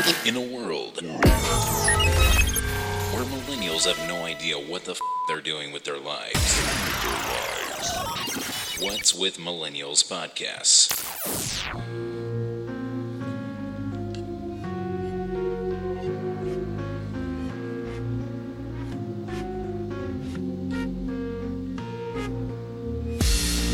[0.24, 1.20] In a world where
[3.24, 6.38] millennials have no idea what the f- they're doing with their lives.
[8.80, 10.90] What's with Millennials podcasts?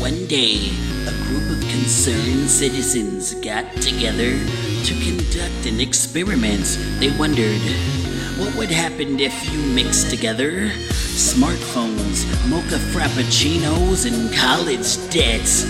[0.01, 0.71] One day,
[1.87, 4.37] concerned citizens got together
[4.83, 6.65] to conduct an experiment.
[6.99, 7.61] They wondered
[8.37, 10.67] what would happen if you mixed together
[11.15, 15.63] smartphones, mocha frappuccinos, and college debts.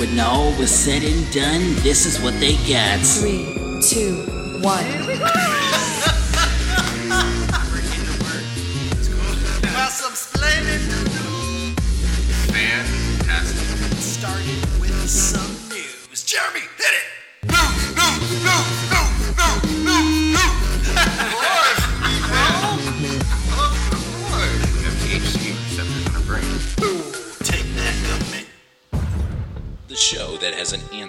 [0.00, 3.00] When all was said and done, this is what they got.
[3.00, 3.44] Three,
[3.82, 4.24] two,
[4.62, 5.99] one.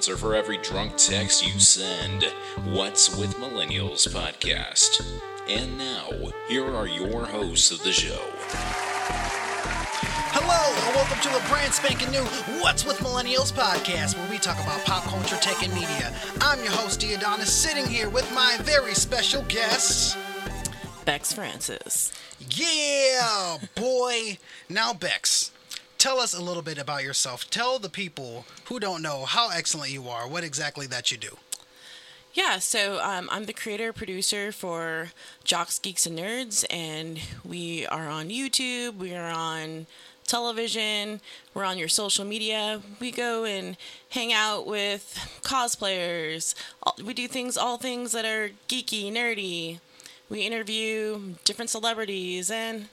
[0.02, 2.24] Answer for every drunk text you send.
[2.74, 5.06] What's with Millennials podcast.
[5.48, 6.10] And now,
[6.48, 8.20] here are your hosts of the show.
[10.34, 12.24] Hello, and welcome to a brand spanking new
[12.64, 16.20] What's with Millennials podcast, where we talk about pop culture, tech, and media.
[16.42, 20.18] I'm your host, Diodonis, sitting here with my very special guest.
[21.06, 22.12] Bex Francis.
[22.50, 24.40] Yeah, boy.
[24.68, 25.51] Now, Bex,
[26.02, 27.48] tell us a little bit about yourself.
[27.52, 31.38] Tell the people who don't know how excellent you are, what exactly that you do.
[32.34, 35.12] Yeah, so um, I'm the creator producer for
[35.44, 39.86] Jocks, Geeks, and Nerds, and we are on YouTube, we are on
[40.26, 41.22] television,
[41.54, 42.82] we're on your social media.
[43.00, 43.78] We go and
[44.10, 46.56] hang out with cosplayers.
[47.04, 49.80] We do things, all things that are geeky, nerdy.
[50.30, 52.88] We interview different celebrities and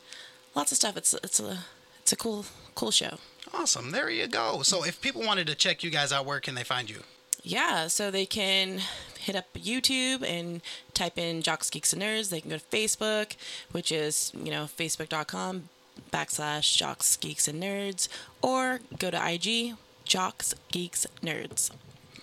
[0.54, 0.98] lots of stuff.
[0.98, 1.64] It's it's a
[2.02, 2.44] it's a cool
[2.78, 3.18] cool show.
[3.52, 3.90] Awesome.
[3.90, 4.62] There you go.
[4.62, 7.00] So, if people wanted to check you guys out, where can they find you?
[7.42, 8.80] Yeah, so they can
[9.18, 10.60] hit up YouTube and
[10.94, 12.30] type in Jocks, Geeks, and Nerds.
[12.30, 13.36] They can go to Facebook,
[13.72, 15.70] which is, you know, facebook.com
[16.12, 18.08] backslash Jocks, Geeks, and Nerds,
[18.42, 19.74] or go to IG,
[20.04, 21.72] Jocks, Geeks, Nerds.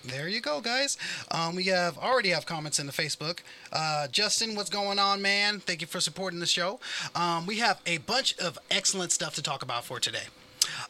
[0.06, 0.98] There you go, guys.
[1.32, 3.40] Um, we have already have comments in the Facebook.
[3.74, 5.60] Uh, Justin, what's going on, man?
[5.60, 6.80] Thank you for supporting the show.
[7.16, 10.26] Um, we have a bunch of excellent stuff to talk about for today.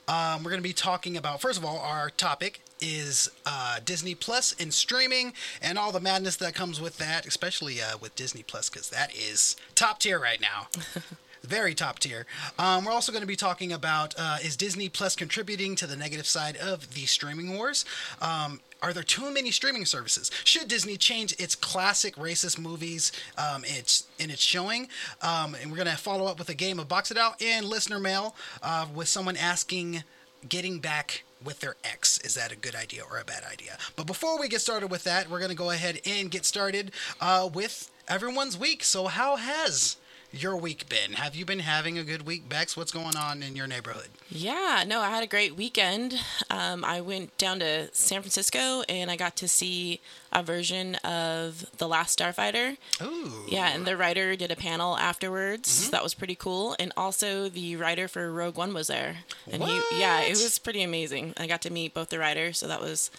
[0.08, 4.16] Um, we're going to be talking about, first of all, our topic is uh, Disney
[4.16, 8.44] Plus and streaming and all the madness that comes with that, especially uh, with Disney
[8.44, 10.68] Plus, because that is top tier right now.
[11.44, 12.26] very top tier.
[12.58, 15.96] Um, we're also going to be talking about uh, is Disney Plus contributing to the
[15.96, 17.86] negative side of the streaming wars?
[18.22, 20.30] Um, are there too many streaming services?
[20.44, 24.90] Should Disney change its classic racist movies um, its in its showing?
[25.24, 27.66] Um, and we're going to follow up with a game of Box It Out and
[27.66, 30.04] listener mail uh, with someone asking,
[30.48, 32.20] getting back with their ex.
[32.20, 33.76] Is that a good idea or a bad idea?
[33.96, 36.92] But before we get started with that, we're going to go ahead and get started
[37.20, 38.84] uh, with everyone's week.
[38.84, 39.98] So, how has
[40.36, 41.14] your week been?
[41.14, 42.76] Have you been having a good week, Bex?
[42.76, 44.10] What's going on in your neighborhood?
[44.30, 46.16] Yeah, no, I had a great weekend.
[46.50, 50.02] Um, I went down to San Francisco and I got to see
[50.32, 52.78] a version of The Last Starfighter.
[53.02, 53.46] Ooh.
[53.48, 55.70] Yeah, and the writer did a panel afterwards.
[55.70, 56.76] So that was pretty cool.
[56.80, 59.18] And also the writer for Rogue One was there.
[59.50, 61.34] And he yeah, it was pretty amazing.
[61.38, 63.12] I got to meet both the writers, so that was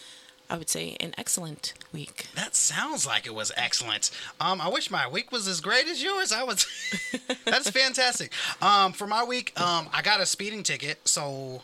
[0.48, 2.26] I would say an excellent week.
[2.34, 4.10] That sounds like it was excellent.
[4.40, 6.30] Um, I wish my week was as great as yours.
[6.32, 6.66] I was.
[7.44, 8.32] That's fantastic.
[8.62, 11.62] Um, for my week, um, I got a speeding ticket, so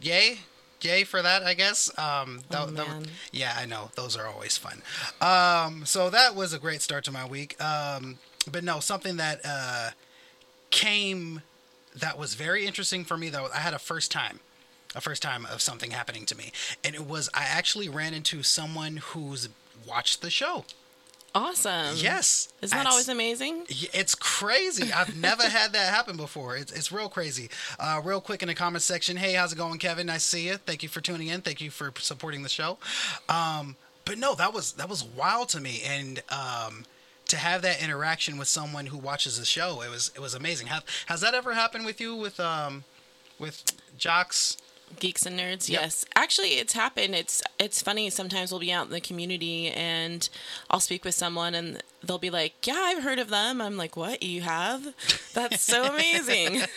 [0.00, 0.38] yay,
[0.80, 1.42] yay for that.
[1.44, 1.90] I guess.
[1.98, 3.06] Um, Oh, that- that- man.
[3.30, 4.82] yeah, I know those are always fun.
[5.20, 7.60] Um, so that was a great start to my week.
[7.62, 8.18] Um,
[8.50, 9.90] but no, something that uh,
[10.70, 11.42] came
[11.94, 13.48] that was very interesting for me though.
[13.54, 14.40] I had a first time
[14.94, 16.52] a first time of something happening to me.
[16.82, 19.48] And it was, I actually ran into someone who's
[19.86, 20.64] watched the show.
[21.34, 21.94] Awesome.
[21.96, 22.52] Yes.
[22.62, 23.64] Isn't that always amazing?
[23.68, 24.92] It's crazy.
[24.92, 26.56] I've never had that happen before.
[26.56, 27.50] It's, it's real crazy.
[27.78, 29.16] Uh, real quick in the comment section.
[29.16, 30.06] Hey, how's it going, Kevin?
[30.06, 30.56] Nice to see you.
[30.56, 31.42] Thank you for tuning in.
[31.42, 32.78] Thank you for supporting the show.
[33.28, 36.86] Um, but no, that was that was wild to me, and um,
[37.26, 40.68] to have that interaction with someone who watches the show, it was it was amazing.
[40.68, 42.84] Have, has that ever happened with you with um,
[43.38, 43.62] with
[43.98, 44.56] Jocks?
[45.00, 45.80] Geeks and nerds, Yep.
[45.80, 46.04] yes.
[46.16, 47.14] Actually, it's happened.
[47.14, 48.10] It's it's funny.
[48.10, 50.28] Sometimes we'll be out in the community and
[50.70, 53.96] I'll speak with someone and they'll be like, "Yeah, I've heard of them." I'm like,
[53.96, 54.22] "What?
[54.22, 54.94] You have?
[55.34, 56.62] That's so amazing."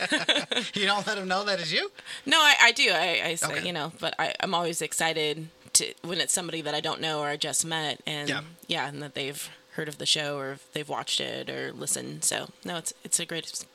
[0.75, 1.91] You don't let them know that is you.
[2.25, 2.89] no, I, I do.
[2.91, 3.65] I, I say, Okay.
[3.67, 7.19] you know, but I, I'm always excited to when it's somebody that I don't know
[7.19, 8.41] or I just met, and Yeah.
[8.67, 12.23] yeah, and that they've heard of the show or they've watched it or listened.
[12.23, 13.65] So no, it's it's a great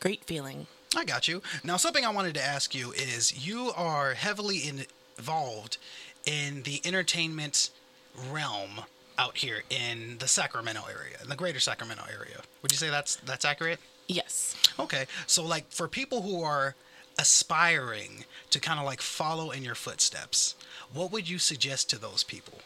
[0.00, 0.66] great feeling.
[0.96, 1.42] I got you.
[1.62, 4.84] Now, something I wanted to ask you is you are heavily in,
[5.18, 5.78] involved
[6.26, 7.70] in the entertainment
[8.30, 8.80] realm
[9.18, 12.40] out here in the Sacramento area, in the greater Sacramento area.
[12.62, 13.78] Would you say that's that's accurate?
[14.08, 14.56] Yes.
[14.78, 15.06] Okay.
[15.26, 16.74] So like for people who are
[17.18, 20.56] aspiring to kind of like follow in your footsteps,
[20.92, 22.58] what would you suggest to those people?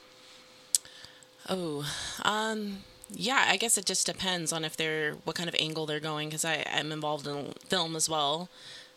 [1.49, 1.87] Oh,
[2.25, 2.79] um,
[3.11, 3.45] yeah.
[3.49, 6.45] I guess it just depends on if they're what kind of angle they're going because
[6.45, 8.49] I am involved in film as well.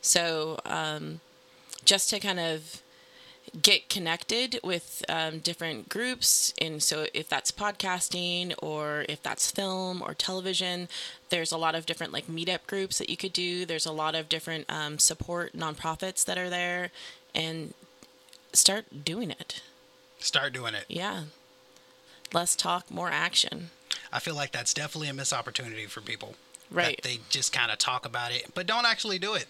[0.02, 1.20] So um,
[1.86, 2.82] just to kind of
[3.62, 10.02] get connected with um, different groups and so if that's podcasting or if that's film
[10.02, 10.88] or television
[11.30, 14.14] there's a lot of different like meetup groups that you could do there's a lot
[14.16, 16.92] of different um, support nonprofits that are there
[17.36, 17.74] and
[18.54, 19.62] start doing it
[20.20, 20.86] Start doing it.
[20.88, 21.24] yeah
[22.32, 23.72] less talk more action
[24.12, 26.36] I feel like that's definitely a missed opportunity for people.
[26.70, 26.96] Right.
[26.98, 29.48] That they just kind of talk about it, but don't actually do it.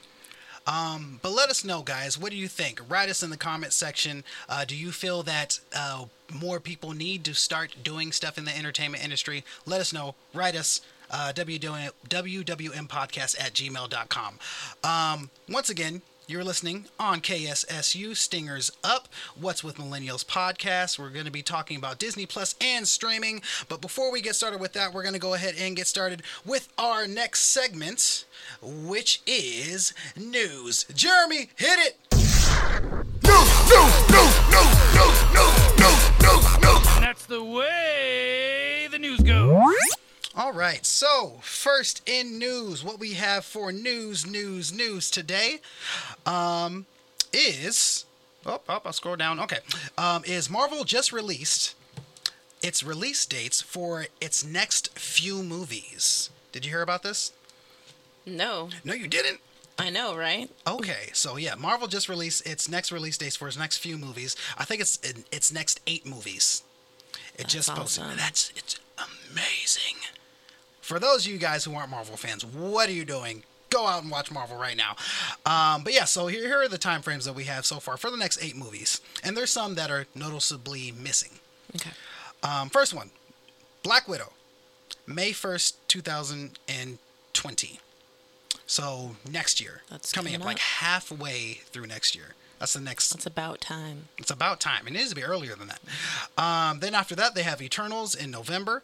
[0.67, 2.17] Um, but let us know, guys.
[2.17, 2.81] What do you think?
[2.87, 4.23] Write us in the comment section.
[4.47, 8.55] Uh, do you feel that uh, more people need to start doing stuff in the
[8.55, 9.43] entertainment industry?
[9.65, 10.15] Let us know.
[10.33, 10.81] Write us.
[11.13, 14.39] Uh, WWM, WWMpodcast at gmail.com.
[14.81, 16.01] Um, once again,
[16.31, 20.97] you're listening on KSSU Stingers Up, What's with Millennials podcast.
[20.97, 23.41] We're going to be talking about Disney Plus and streaming.
[23.67, 26.23] But before we get started with that, we're going to go ahead and get started
[26.45, 28.25] with our next segment,
[28.61, 30.85] which is news.
[30.95, 31.97] Jeremy, hit it!
[36.95, 39.75] And that's the way the news goes.
[40.41, 45.59] All right, so first in news, what we have for news, news, news today
[46.25, 46.87] um,
[47.31, 48.05] is.
[48.43, 49.39] Oh, oh, I'll scroll down.
[49.39, 49.59] Okay.
[49.99, 51.75] Um, is Marvel just released
[52.63, 56.31] its release dates for its next few movies?
[56.51, 57.33] Did you hear about this?
[58.25, 59.41] no No, you didn't.
[59.77, 63.59] i know right Okay, so yeah, Marvel just released its next release dates for its
[63.59, 64.35] next few movies.
[64.57, 66.63] I think it's in its next eight movies.
[67.35, 68.05] It That's just posted.
[68.05, 68.17] awesome.
[68.17, 69.97] That's it's amazing.
[70.81, 73.43] For those of you guys who aren't Marvel fans, what are you doing?
[73.69, 74.95] Go out and watch Marvel right now.
[75.45, 77.95] Um, but yeah, so here, here are the time frames that we have so far
[77.97, 81.39] for the next eight movies, and there's some that are noticeably missing.
[81.75, 81.91] okay
[82.43, 83.11] Um, first one,
[83.83, 84.33] Black Widow,
[85.07, 86.97] May first, two thousand and
[87.33, 87.79] twenty.
[88.65, 92.35] So next year, That's coming up coming like halfway through next year.
[92.59, 93.09] That's the next.
[93.11, 94.85] that's about time It's about time.
[94.85, 95.81] It needs to be earlier than that.
[96.37, 98.83] Um, then after that, they have Eternals in November,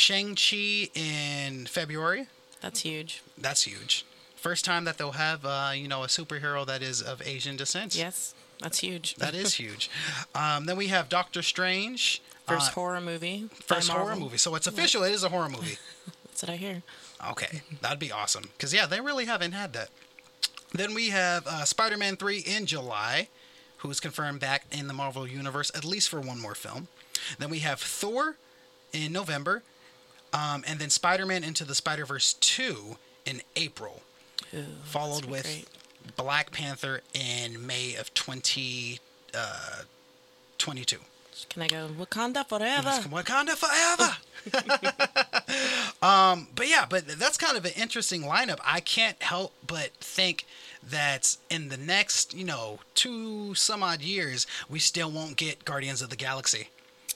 [0.00, 2.26] Shang Chi in February.
[2.62, 4.06] that's huge That's huge.
[4.34, 7.94] First time that they'll have, uh, you know, a superhero that is of Asian descent.
[7.94, 9.90] yes that's huge That is huge.
[10.34, 12.22] Um, then we have Doctor Strange.
[12.46, 14.38] first uh, horror movie First horror movie.
[14.38, 15.02] So it's official.
[15.02, 15.76] It is a horror movie.
[16.24, 16.82] that's what i hear
[17.32, 18.44] Okay, that'd be awesome.
[18.56, 19.90] Because yeah, they really haven't had that.
[20.72, 23.28] Then we have uh, Spider-Man three in July,
[23.78, 26.88] who is confirmed back in the Marvel universe at least for one more film.
[27.38, 28.36] Then we have Thor
[28.94, 29.62] in November,
[30.32, 34.02] um, and then Spider-Man into the Spider-Verse two in April,
[34.54, 35.68] Ooh, followed with great.
[36.16, 38.98] Black Panther in May of twenty
[39.34, 39.82] uh.
[41.48, 42.90] Can I go Wakanda forever?
[43.08, 44.16] Wakanda forever.
[46.02, 48.58] um, but yeah, but that's kind of an interesting lineup.
[48.64, 50.46] I can't help but think
[50.86, 56.02] that in the next, you know, two some odd years, we still won't get Guardians
[56.02, 56.68] of the Galaxy.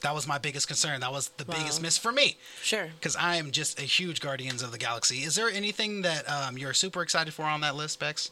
[0.05, 1.01] That was my biggest concern.
[1.01, 2.37] That was the biggest miss for me.
[2.63, 2.89] Sure.
[2.95, 5.23] Because I am just a huge Guardians of the Galaxy.
[5.25, 8.31] Is there anything that um, you're super excited for on that list, Bex?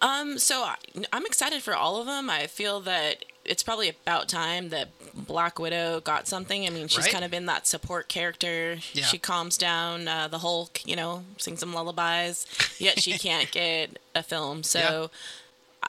[0.00, 0.76] Um, so I,
[1.12, 2.30] I'm excited for all of them.
[2.30, 6.66] I feel that it's probably about time that Black Widow got something.
[6.66, 7.12] I mean, she's Right?
[7.12, 8.78] kind of been that support character.
[8.94, 9.04] Yeah.
[9.04, 12.46] She calms down uh, the Hulk, you know, sings some lullabies.
[12.78, 14.62] Yet she can't get a film.
[14.62, 15.10] So,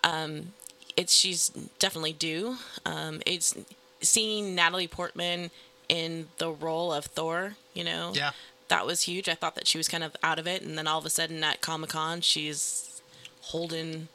[0.03, 0.51] um,
[0.97, 1.47] it's she's
[1.79, 2.57] definitely due.
[2.85, 3.55] Um, it's
[4.03, 5.51] seeing Natalie Portman
[5.89, 7.55] in the role of Thor.
[7.73, 8.31] You know, Yeah.
[8.67, 9.27] that was huge.
[9.29, 11.09] I thought that she was kind of out of it, and then all of a
[11.09, 13.01] sudden at Comic Con, she's
[13.41, 14.07] holding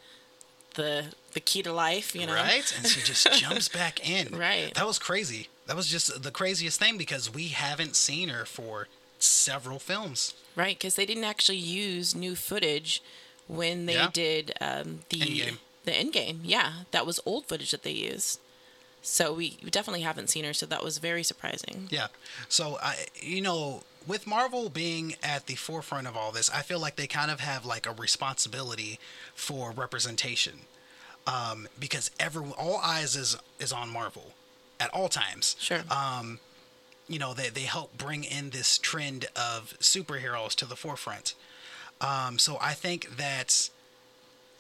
[0.75, 2.14] the the key to life.
[2.14, 2.73] You know, Right?
[2.78, 4.37] And she just jumps back in.
[4.37, 4.73] Right.
[4.75, 5.49] That was crazy.
[5.66, 10.33] That was just the craziest thing because we haven't seen her for several films.
[10.57, 13.02] Right, because they didn't actually use new footage
[13.49, 14.11] when they Yeah.
[14.12, 15.59] did um, the Endgame.
[15.85, 16.40] the end game.
[16.45, 18.40] Yeah, that was old footage that they used.
[19.02, 20.52] So we definitely haven't seen her.
[20.52, 21.88] So that was very surprising.
[21.90, 22.09] Yeah.
[22.49, 26.81] So I, you know, with Marvel being at the forefront of all this, I feel
[26.81, 28.99] like they kind of have like a responsibility
[29.35, 30.61] for representation,
[31.26, 34.33] um, because everyone, all eyes is is on Marvel
[34.81, 35.57] at all times.
[35.59, 35.83] Sure.
[35.90, 36.40] Um,
[37.09, 41.35] you know they they help bring in this trend of superheroes to the forefront.
[42.00, 43.71] Um, so I think that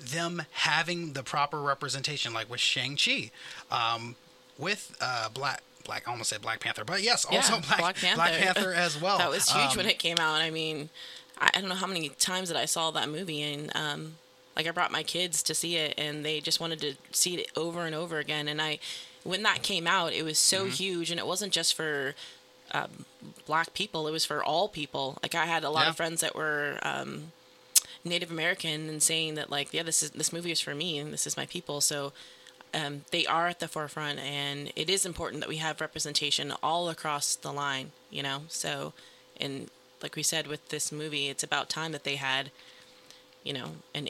[0.00, 3.30] them having the proper representation, like with Shang Chi,
[3.70, 4.16] um,
[4.58, 7.96] with uh, Black Black, I almost said Black Panther, but yes, also Yeah, Black, Black
[7.96, 8.16] Panther.
[8.16, 9.16] Black Panther as well.
[9.18, 10.34] that was huge Um, when it came out.
[10.42, 10.90] I mean,
[11.38, 14.16] I, I don't know how many times that I saw that movie, and um,
[14.54, 17.50] like I brought my kids to see it, and they just wanted to see it
[17.56, 18.48] over and over again.
[18.48, 18.80] And I,
[19.24, 22.14] when that came out, it was so huge, and it wasn't just for
[22.72, 23.06] um,
[23.46, 25.16] black people; it was for all people.
[25.22, 25.90] Like I had a lot Yeah.
[25.90, 26.78] of friends that were.
[26.82, 27.32] Um,
[28.04, 31.12] Native American and saying that like yeah this is this movie is for me and
[31.12, 32.12] this is my people so
[32.74, 36.88] um, they are at the forefront and it is important that we have representation all
[36.88, 38.42] across the line you know?
[38.48, 38.92] So
[39.40, 39.68] and
[40.02, 42.50] like we said with this movie it's about time that they had
[43.44, 44.08] you know an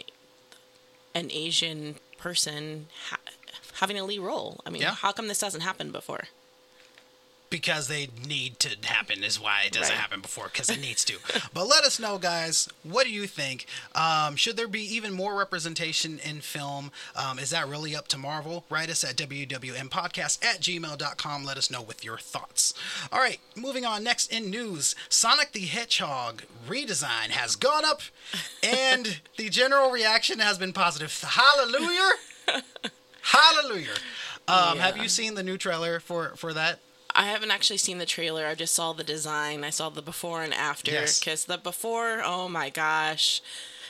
[1.15, 3.17] an asian person ha-
[3.75, 4.61] having a lead role.
[4.67, 4.95] I mean Yeah.
[4.95, 6.25] how come this hasn't happened before
[7.51, 10.01] because they need to happen is why it doesn't Right.
[10.01, 11.19] happen before because it needs to.
[11.55, 13.67] But let us know guys what do you think?
[13.95, 16.93] Um, should there be even more representation in film?
[17.17, 18.65] Um, is that really up to marvel?
[18.69, 22.75] Write us at wwmpodcast at gmail.com let us know with your thoughts.
[23.13, 24.05] All right moving on.
[24.05, 28.03] Next in news sonic the hedgehog redesign has gone up
[28.63, 31.19] and the general reaction has been positive.
[31.23, 32.11] Hallelujah!
[33.23, 33.95] Hallelujah.
[34.47, 36.79] Um, have you seen the new trailer for for that
[37.19, 38.47] I haven't actually seen the trailer.
[38.47, 39.65] I just saw the design.
[39.65, 40.93] I saw the before and after.
[40.93, 41.19] Yes.
[41.19, 43.43] Because the before, oh my gosh,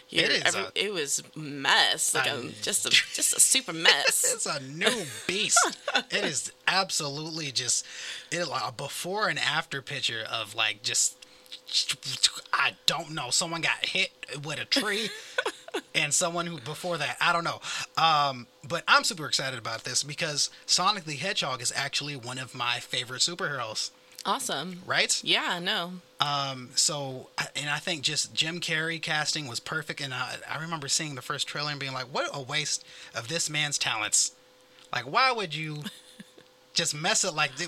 [0.09, 2.15] You're- every- a- it was mess.
[2.15, 4.25] Like a, just a just a super mess.
[4.35, 5.59] it's a new beast.
[6.11, 7.85] it is absolutely just
[8.31, 11.15] it a before and after picture of like just
[12.53, 13.29] I don't know.
[13.31, 14.11] Someone got hit
[14.43, 15.11] with a tree,
[15.95, 17.61] and someone who before that I don't know.
[17.97, 22.55] Um, but I'm super excited about this because Sonic the Hedgehog is actually one of
[22.55, 23.91] my favorite superheroes.
[24.25, 24.83] awesome.
[24.87, 25.23] Right?
[25.25, 25.59] Yeah.
[25.59, 25.93] No.
[26.21, 30.01] Um, so, and I think just Jim Carrey casting was perfect.
[30.01, 32.85] And I, I remember seeing the first trailer and being like, what a waste
[33.15, 34.33] of this man's talents.
[34.93, 35.83] Like, why would you
[36.79, 37.67] just mess it like, the,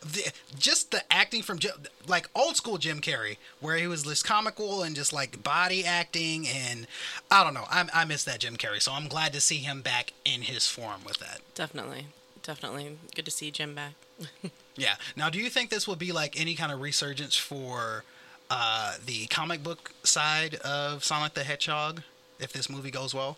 [0.00, 1.58] the, just the acting from,
[2.06, 6.46] like old school Jim Carrey, where he was this comical and just like body acting.
[6.48, 6.86] And
[7.30, 7.66] I don't know.
[7.70, 8.80] I, I miss that Jim Carrey.
[8.80, 11.40] So I'm glad to see him back in his form with that.
[11.54, 12.06] Definitely.
[12.42, 12.96] Definitely.
[13.14, 13.92] Good to see Jim back.
[14.76, 14.96] Yeah.
[15.16, 18.02] Now, do you think this will be like any kind of resurgence for
[18.50, 22.02] uh, the comic book side of Sonic the Hedgehog
[22.40, 23.36] if this movie goes well?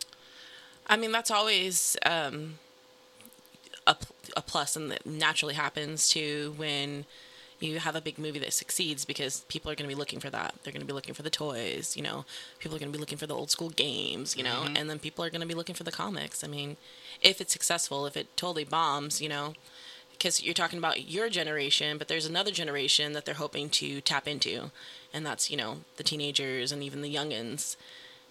[0.86, 2.58] I mean, that's always um,
[3.86, 3.96] a,
[4.36, 7.04] a plus, and that naturally happens too when
[7.58, 10.28] you have a big movie that succeeds because people are going to be looking for
[10.30, 10.54] that.
[10.62, 12.24] They're going to be looking for the toys, you know.
[12.58, 14.76] People are going to be looking for the old school games, you know, mm-hmm.
[14.76, 16.44] and then people are going to be looking for the comics.
[16.44, 16.76] I mean,
[17.22, 19.54] if it's successful, if it totally bombs, you know,
[20.12, 24.26] because you're talking about your generation, but there's another generation that they're hoping to tap
[24.26, 24.70] into,
[25.12, 27.76] and that's you know the teenagers and even the youngins.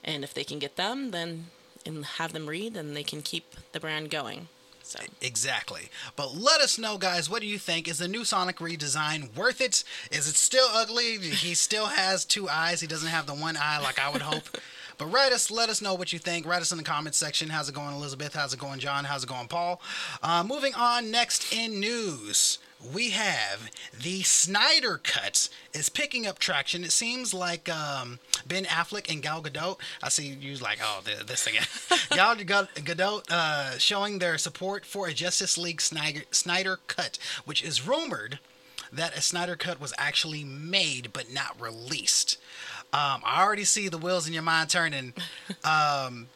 [0.04, 1.48] And if they can get them, then
[1.86, 4.48] and have them read, then they can keep the brand going.
[4.86, 5.90] So Exactly.
[6.16, 7.28] But let us know, guys.
[7.28, 7.88] What do you think?
[7.88, 9.84] Is the new Sonic redesign worth it?
[10.12, 11.18] Is it still ugly?
[11.18, 12.82] He still has two eyes.
[12.82, 14.44] He doesn't have the one eye like I would hope.
[14.98, 16.46] But write us, let us know what you think.
[16.46, 17.50] Write us in the comments section.
[17.50, 18.34] How's it going, Elizabeth?
[18.34, 19.04] How's it going, John?
[19.04, 19.82] How's it going, Paul?
[20.24, 22.60] Uh, moving on, next in news,
[22.94, 26.84] we have the Snyder Cut is picking up traction.
[26.84, 29.78] It seems like um, Ben Affleck and Gal Gadot.
[30.04, 31.66] I see you like, oh, th- this again.
[32.12, 37.64] Gal Gal- Gadot uh, showing their support for a Justice League Snyder, Snyder Cut, which
[37.64, 38.40] is rumored
[38.92, 42.38] that a Snyder Cut was actually made but not released.
[42.94, 45.14] Um, I already see the wheels in your mind turning.
[45.64, 46.28] Um,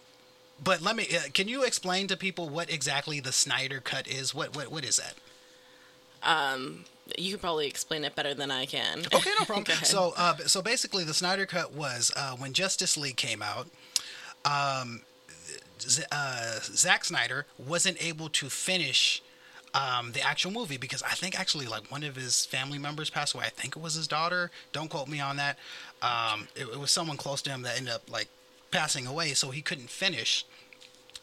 [0.61, 1.07] but let me.
[1.15, 4.33] Uh, can you explain to people what exactly the Snyder Cut is?
[4.33, 5.13] What what what is that?
[7.17, 8.99] You can probably explain it better than I can.
[9.13, 9.65] Okay, no problem.
[9.83, 13.67] So, uh, so basically, the Snyder Cut was uh, when Justice League came out.
[14.45, 15.01] Um,
[15.81, 19.21] Z- uh, Zack Snyder wasn't able to finish
[19.73, 23.35] um, the actual movie because I think actually like one of his family members passed
[23.35, 23.45] away.
[23.45, 24.51] I think it was his daughter.
[24.71, 25.57] Don't quote me on that.
[26.01, 28.27] Um, it, it was someone close to him that ended up like
[28.71, 30.45] passing away, so he couldn't finish.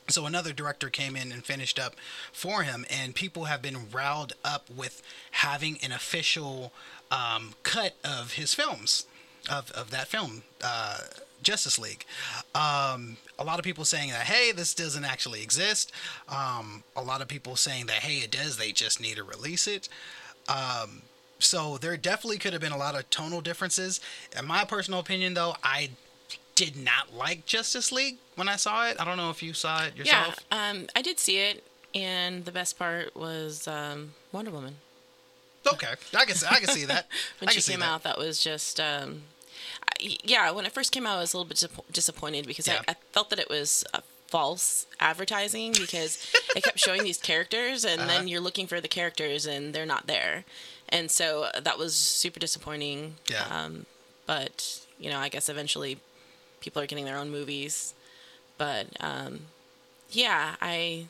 [0.09, 1.97] So another director came in and finished up
[2.33, 6.73] for him, and people have been riled up with having an official
[7.11, 9.07] um, cut of his films,
[9.51, 10.99] of, of that film, uh,
[11.43, 12.05] Justice League.
[12.55, 15.93] Um, a lot of people saying that, hey, this doesn't actually exist.
[16.29, 18.57] Um, a lot of people saying that, hey, it does.
[18.57, 19.89] They just need to release it.
[20.49, 21.03] Um,
[21.39, 24.01] so there definitely could have been a lot of tonal differences.
[24.39, 25.91] In my personal opinion, though, I
[26.57, 28.97] did not like Justice League when I saw it.
[28.99, 30.41] I don't know if you saw it yeah, yourself.
[30.51, 31.63] um, I did see it,
[31.95, 34.77] and the best part was um, Wonder Woman.
[35.73, 37.07] Okay, I can I can see that.
[37.41, 37.87] when she came that.
[37.87, 39.23] out, that was just, um,
[40.01, 40.51] I, yeah.
[40.51, 42.83] When it first came out, I was a little bit disapp- disappointed because Yeah.
[42.89, 47.85] I, I felt that it was uh, false advertising because it kept showing these characters,
[47.85, 48.09] and Uh-huh.
[48.11, 50.45] then you're looking for the characters, and they're not there,
[50.89, 53.17] and so uh, that was super disappointing.
[53.29, 53.45] Yeah.
[53.51, 53.87] Um,
[54.25, 55.99] but you know, I guess eventually
[56.61, 57.95] people are getting their own movies,
[58.59, 59.41] but um,
[60.11, 61.07] yeah, I,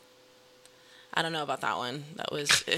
[1.15, 2.05] I don't know about that one.
[2.17, 2.65] That was.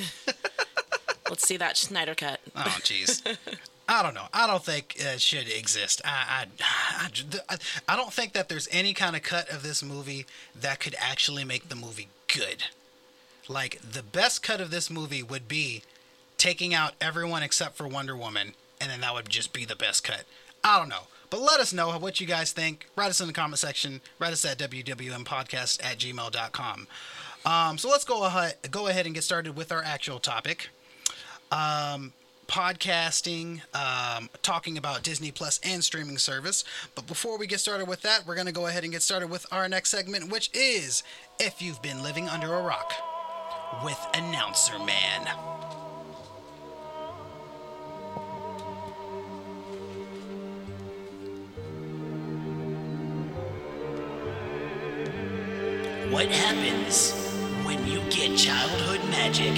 [1.28, 2.40] Let's see that Snyder cut.
[2.56, 3.22] Oh, jeez.
[3.88, 4.26] I don't know.
[4.34, 6.02] I don't think it should exist.
[6.04, 7.08] I, I,
[7.48, 7.56] I,
[7.88, 10.26] I don't think that there's any kind of cut of this movie
[10.58, 12.64] that could actually make the movie good.
[13.48, 15.82] Like, the best cut of this movie would be
[16.36, 20.04] taking out everyone except for Wonder Woman, and then that would just be the best
[20.04, 20.24] cut.
[20.62, 21.04] I don't know.
[21.30, 22.86] But let us know what you guys think.
[22.96, 24.00] Write us in the comment section.
[24.18, 26.86] Write us at wwmpodcast at gmail.com.
[27.44, 30.68] Um, so let's go ahead, go ahead and get started with our actual topic
[31.50, 32.12] um,
[32.46, 36.64] podcasting, um, talking about Disney Plus and streaming service.
[36.94, 39.28] But before we get started with that, we're going to go ahead and get started
[39.30, 41.02] with our next segment, which is
[41.38, 42.92] If You've Been Living Under a Rock
[43.84, 45.77] with Announcer Man.
[56.10, 57.12] What happens
[57.66, 59.52] when you get childhood magic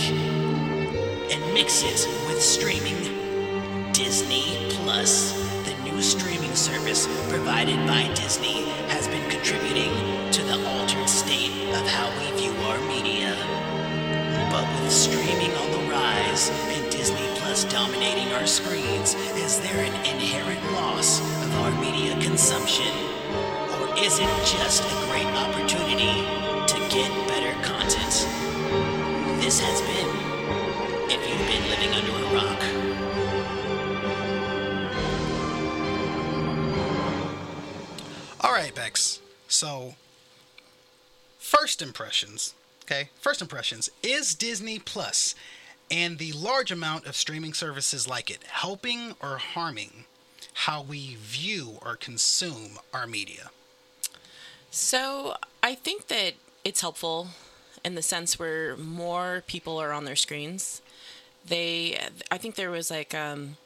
[1.31, 3.93] and mix it with streaming?
[3.93, 5.31] Disney Plus,
[5.65, 9.95] the new streaming service provided by Disney, has been contributing
[10.33, 13.31] to the altered state of how we view our media.
[14.51, 19.95] But with streaming on the rise and Disney Plus dominating our screens, is there an
[20.05, 22.91] inherent loss of our media consumption?
[23.79, 26.40] Or is it just a great opportunity
[26.91, 28.27] get better content?
[29.41, 30.09] This has been
[31.09, 32.61] If You've Been Living Under a Rock.
[38.41, 39.21] All right, Bex.
[39.47, 39.95] So,
[41.39, 42.55] first impressions.
[42.85, 43.89] Okay, first impressions.
[44.03, 45.37] Is Disney Plus
[45.93, 50.07] and the large amount of streaming services like it helping or harming
[50.55, 53.51] how we view or consume our media?
[54.73, 57.29] So I think that it's helpful
[57.85, 60.83] in the sense where more people are on their screens.
[61.47, 61.99] They,
[62.31, 63.57] I think there was like, um,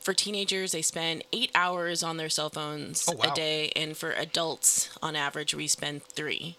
[0.00, 3.32] for teenagers, they spend eight hours on their cell phones Oh, wow.
[3.32, 6.56] a day, and for adults, on average, we spend three.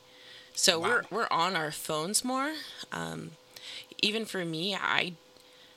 [0.53, 0.87] So Wow.
[0.87, 2.53] we're we're on our phones more.
[2.91, 3.31] Um,
[4.01, 5.13] even for me, I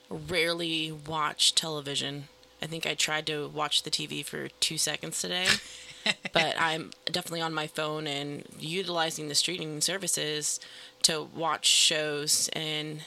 [0.09, 2.29] rarely watch television.
[2.63, 5.47] I think I tried to watch the TV for two seconds today,
[6.33, 10.61] but I'm definitely on my phone and utilizing the streaming services
[11.03, 12.49] to watch shows.
[12.55, 13.03] And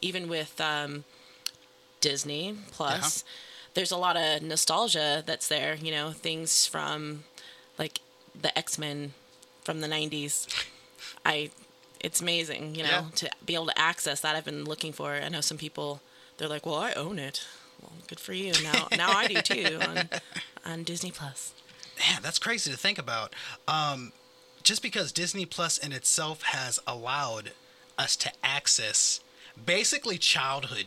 [0.00, 1.04] even with um,
[2.00, 3.24] Disney Plus,
[3.74, 5.76] there's a lot of nostalgia that's there.
[5.76, 7.24] You know, things from
[7.78, 8.00] like
[8.40, 9.12] the X Men
[9.64, 10.46] from the '90s.
[11.24, 11.50] I,
[12.00, 12.74] it's amazing.
[12.74, 13.04] You know, Yeah.
[13.16, 14.34] to be able to access that.
[14.36, 15.12] I've been looking for.
[15.12, 16.00] I know some people.
[16.38, 17.46] They're like, well, I own it.
[17.80, 18.52] Well, good for you.
[18.62, 20.08] Now, now I do too on,
[20.64, 21.52] on Disney Plus.
[21.98, 23.34] Man, that's crazy to think about.
[23.68, 24.12] Um,
[24.62, 27.52] just because Disney Plus in itself has allowed
[27.98, 29.20] us to access
[29.64, 30.86] basically childhood.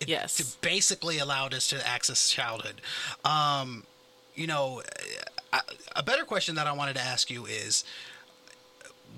[0.00, 0.36] It, Yes.
[0.36, 2.80] To basically allowed us to access childhood.
[3.24, 3.84] Um,
[4.34, 4.82] you know,
[5.52, 5.60] a,
[5.96, 7.84] a better question that I wanted to ask you is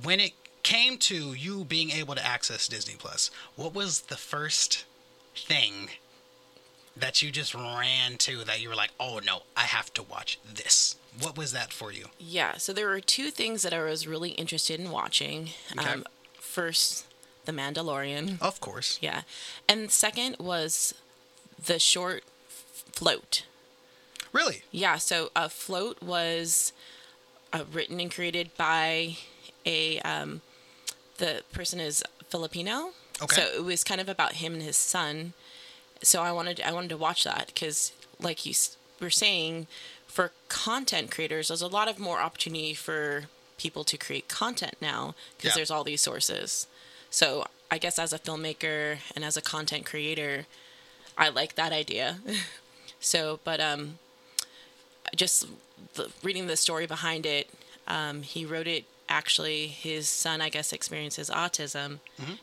[0.03, 0.33] when it
[0.63, 4.85] came to you being able to access Disney Plus, what was the first
[5.37, 5.91] thing
[6.97, 10.39] that you just ran to that you were like, oh no, I have to watch
[10.53, 10.97] this?
[11.21, 12.07] What was that for you?
[12.19, 15.51] Yeah, so there were two things that I was really interested in watching.
[15.79, 15.89] Okay.
[15.89, 17.07] Um, first,
[17.45, 18.41] The Mandalorian.
[18.41, 18.99] Of course.
[19.01, 19.23] Yeah.
[19.69, 20.95] And second was
[21.65, 22.25] the short
[22.93, 23.45] Float.
[24.33, 24.63] Really?
[24.71, 26.73] Yeah, so uh, Float was
[27.53, 29.17] uh, written and created by
[29.67, 30.43] a um,
[31.19, 32.91] the person is Filipino.
[33.23, 33.37] Okay.
[33.37, 35.33] So it was kind of about him and his son.
[36.03, 38.55] So I wanted I wanted to watch that because, like you
[39.01, 39.67] were saying,
[40.15, 43.25] for content creators, there's a lot of more opportunity for
[43.59, 45.55] people to create content now because Yeah.
[45.57, 46.69] there's all these sources.
[47.11, 50.47] So I guess as a filmmaker and as a content creator,
[51.19, 52.19] I like that idea.
[53.01, 53.99] so, but um,
[55.17, 55.47] just
[55.95, 57.51] the, reading the story behind it,
[57.89, 59.67] um, he wrote it actually.
[59.67, 61.99] His son, I guess, experiences autism,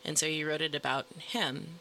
[0.05, 1.79] and so he wrote it about him.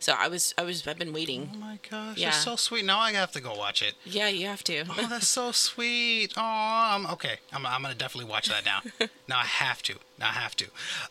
[0.00, 1.50] So I was, I was, I've been waiting.
[1.54, 2.30] Oh my gosh, Yeah.
[2.30, 2.86] that's so sweet.
[2.86, 3.94] Now I have to go watch it.
[4.04, 4.84] Yeah, you have to.
[4.88, 6.32] Oh, that's so sweet.
[6.36, 7.36] Oh, I'm okay.
[7.52, 8.80] I'm, I'm gonna definitely watch that now.
[9.28, 9.94] now I have to.
[10.18, 10.64] Now I have to.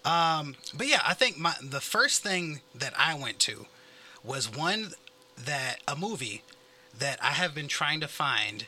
[0.09, 3.67] Um, but yeah, I think my the first thing that I went to
[4.23, 4.93] was one
[5.37, 6.41] that a movie
[6.97, 8.65] that I have been trying to find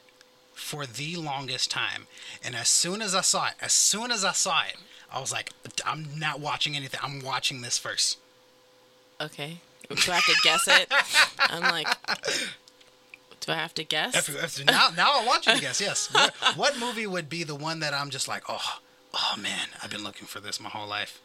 [0.54, 2.06] for the longest time.
[2.44, 4.76] And as soon as I saw it, as soon as I saw it,
[5.12, 5.50] I was like,
[5.84, 7.00] I'm not watching anything.
[7.04, 8.20] I'm watching this first.
[9.20, 9.58] Okay.
[9.96, 10.92] Do I have to guess it?
[11.40, 11.88] I'm like,
[13.42, 14.16] do I have to guess?
[14.16, 15.82] If, if, now, now I want you to guess.
[15.82, 16.10] Yes.
[16.14, 18.80] What, what movie would be the one that I'm just like, oh,
[19.14, 21.20] oh man, I've been looking for this my whole life.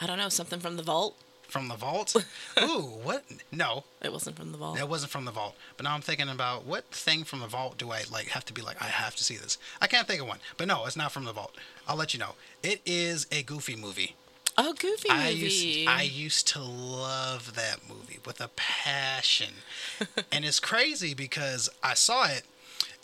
[0.00, 0.28] I don't know.
[0.28, 1.16] Something from the vault.
[1.48, 2.14] From the vault?
[2.62, 3.24] Ooh, what?
[3.50, 4.78] No, It wasn't from the vault.
[4.78, 5.56] It wasn't from the vault.
[5.76, 8.52] But now I'm thinking about what thing from the vault do I like have to
[8.52, 9.56] be like I have to see this.
[9.80, 10.40] I can't think of one.
[10.58, 11.56] But no, it's not from the vault.
[11.88, 12.34] I'll let you know.
[12.62, 14.14] It is a goofy movie.
[14.60, 15.22] Oh, Goofy movie.
[15.22, 19.54] I used I used to love that movie with a passion.
[20.32, 22.42] and it's crazy because I saw it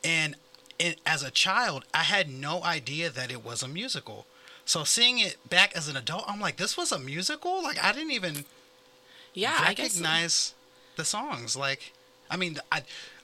[0.03, 0.35] and
[0.79, 4.27] it, as a child, I had no idea that it was a musical.
[4.65, 7.63] So seeing it back as an adult, I'm like, this was a musical?
[7.63, 8.45] Like I didn't even
[9.33, 9.91] yeah, I guess.
[9.95, 10.55] recognize
[10.97, 11.57] the songs.
[11.57, 11.93] Like,
[12.29, 12.83] I mean, I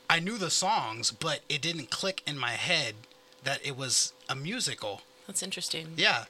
[0.08, 2.94] I knew the songs, but it didn't click in my head
[3.42, 5.02] that it was a musical.
[5.26, 5.94] That's interesting.
[5.96, 6.26] Yeah,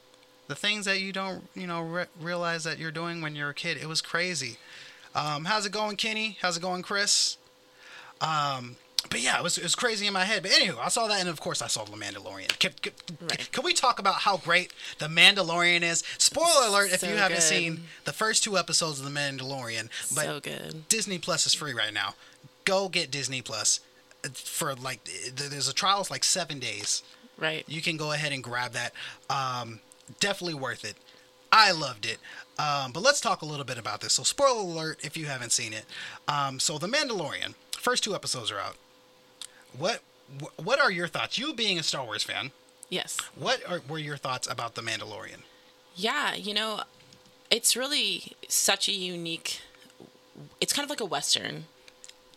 [0.51, 3.55] the things that you don't, you know, re- realize that you're doing when you're a
[3.55, 3.77] kid.
[3.81, 4.57] It was crazy.
[5.15, 6.39] Um, how's it going, Kenny?
[6.43, 7.37] How's it going, Chris?
[8.21, 8.75] Um,
[9.11, 10.43] but yeah, it was, it was crazy in my head.
[10.43, 12.59] But anywho, I saw that, and of course, I saw The Mandalorian.
[12.59, 13.49] Can, can, Right.
[13.53, 16.03] can we talk about how great The Mandalorian is?
[16.19, 17.43] Spoiler alert if So you haven't good.
[17.43, 19.89] seen the first two episodes of The Mandalorian.
[20.15, 20.89] But so good.
[20.89, 22.15] Disney Plus is free right now.
[22.65, 23.81] Go get Disney Plus
[24.25, 25.01] uh, for like
[25.35, 27.03] there's a trial it's like seven days.
[27.39, 27.65] Right.
[27.67, 28.93] You can go ahead and grab that.
[29.31, 29.81] Um,
[30.19, 30.97] definitely worth it.
[31.53, 32.19] I loved it.
[32.59, 34.13] Um, but let's talk a little bit about this.
[34.15, 35.85] So spoiler alert if you haven't seen it.
[36.29, 38.77] Um, so The Mandalorian, first two episodes are out.
[39.77, 40.03] What
[40.63, 41.39] what are your thoughts?
[41.39, 42.53] You being a Star Wars fan,
[42.89, 43.17] Yes.
[43.35, 45.41] what are, were your thoughts about The Mandalorian?
[45.97, 46.83] Yeah, you know,
[47.51, 49.61] it's really such a unique.
[50.61, 51.65] It's kind of like a western.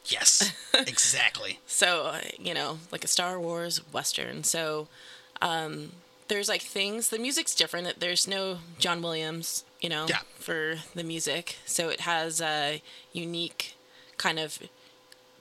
[0.06, 1.60] Yes, exactly.
[1.68, 4.44] So, you know, like a Star Wars western.
[4.44, 4.88] So,
[5.42, 5.92] um,
[6.28, 7.10] there's like things.
[7.10, 8.00] The music's different.
[8.00, 10.20] There's no John Williams, you know, Yeah.
[10.36, 11.58] for the music.
[11.66, 12.82] So it has a
[13.12, 13.76] unique
[14.18, 14.60] kind of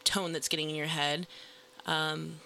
[0.05, 1.27] tone that's getting in your head.
[1.87, 2.41] Um,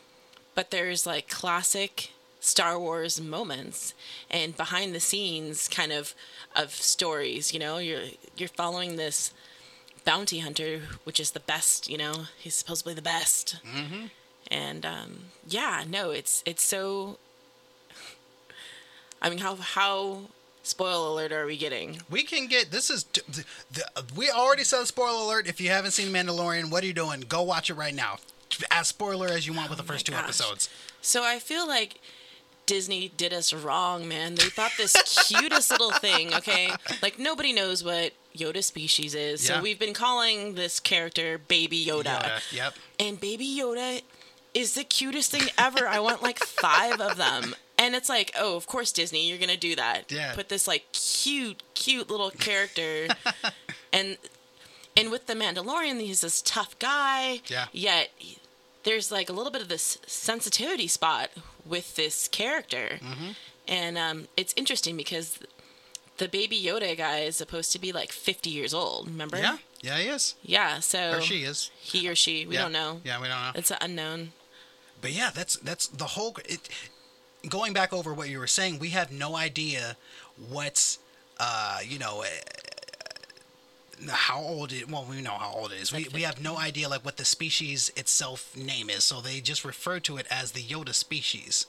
[0.55, 3.93] but there's like classic Star Wars moments
[4.31, 6.15] and behind the scenes kind of
[6.55, 7.53] of stories.
[7.53, 8.03] You know, you're
[8.37, 9.33] you're following this
[10.05, 11.89] bounty hunter, which is the best.
[11.91, 13.57] You know, he's supposedly the best.
[13.67, 14.07] Mm-hmm.
[14.51, 15.19] And um,
[15.49, 17.19] yeah, no, it's it's so.
[19.23, 20.23] I mean, how how
[20.63, 22.01] spoil alert are we getting?
[22.11, 23.85] We can get this is the, the,
[24.17, 25.47] we already said spoiler alert.
[25.47, 27.21] If you haven't seen Mandalorian, what are you doing?
[27.29, 28.19] Go watch it right now.
[28.71, 30.25] As spoiler as you want with the Oh first two gosh.
[30.25, 30.69] episodes.
[31.03, 32.01] So I feel like
[32.65, 34.35] Disney did us wrong, man.
[34.35, 34.97] They thought this
[35.29, 36.71] cutest little thing, okay?
[37.03, 39.49] Like nobody knows what Yoda species is.
[39.49, 39.57] Yeah.
[39.57, 42.23] So we've been calling this character Baby Yoda.
[42.23, 42.75] Yoda, Yep.
[42.99, 44.03] And Baby Yoda
[44.55, 45.87] is the cutest thing ever.
[45.87, 47.55] I want like five of them.
[47.79, 50.11] And it's like, oh, of course Disney, you're gonna do that.
[50.11, 50.35] Yeah.
[50.35, 53.09] Put this like cute, cute little character,
[53.93, 54.17] and
[54.97, 57.41] and with the Mandalorian, he's this tough guy.
[57.49, 57.67] Yeah.
[57.73, 58.11] Yet
[58.85, 61.31] there's like a little bit of this sensitivity spot
[61.67, 63.31] with this character, Mm-hmm.
[63.69, 65.39] and um, it's interesting because
[66.19, 69.07] the Baby Yoda guy is supposed to be like 50 years old.
[69.09, 69.37] Remember?
[69.37, 69.59] Yeah.
[69.83, 70.35] Yeah, he is.
[70.43, 70.79] Yeah.
[70.81, 71.71] So Or she is.
[71.79, 72.47] He or she.
[72.47, 72.63] We yeah.
[72.63, 73.01] don't know.
[73.05, 73.51] Yeah, we don't know.
[73.55, 74.33] It's unknown.
[75.03, 76.35] But yeah, that's that's the whole.
[76.47, 76.69] It,
[77.49, 79.97] going back over what you were saying, we have no idea
[80.51, 80.99] what's,
[81.39, 84.91] uh, you know, uh, how old it.
[84.91, 85.93] Well, we know how old it is.
[85.93, 89.05] We we have no idea like what the species itself name is.
[89.05, 91.67] So they just refer to it as the Yoda species.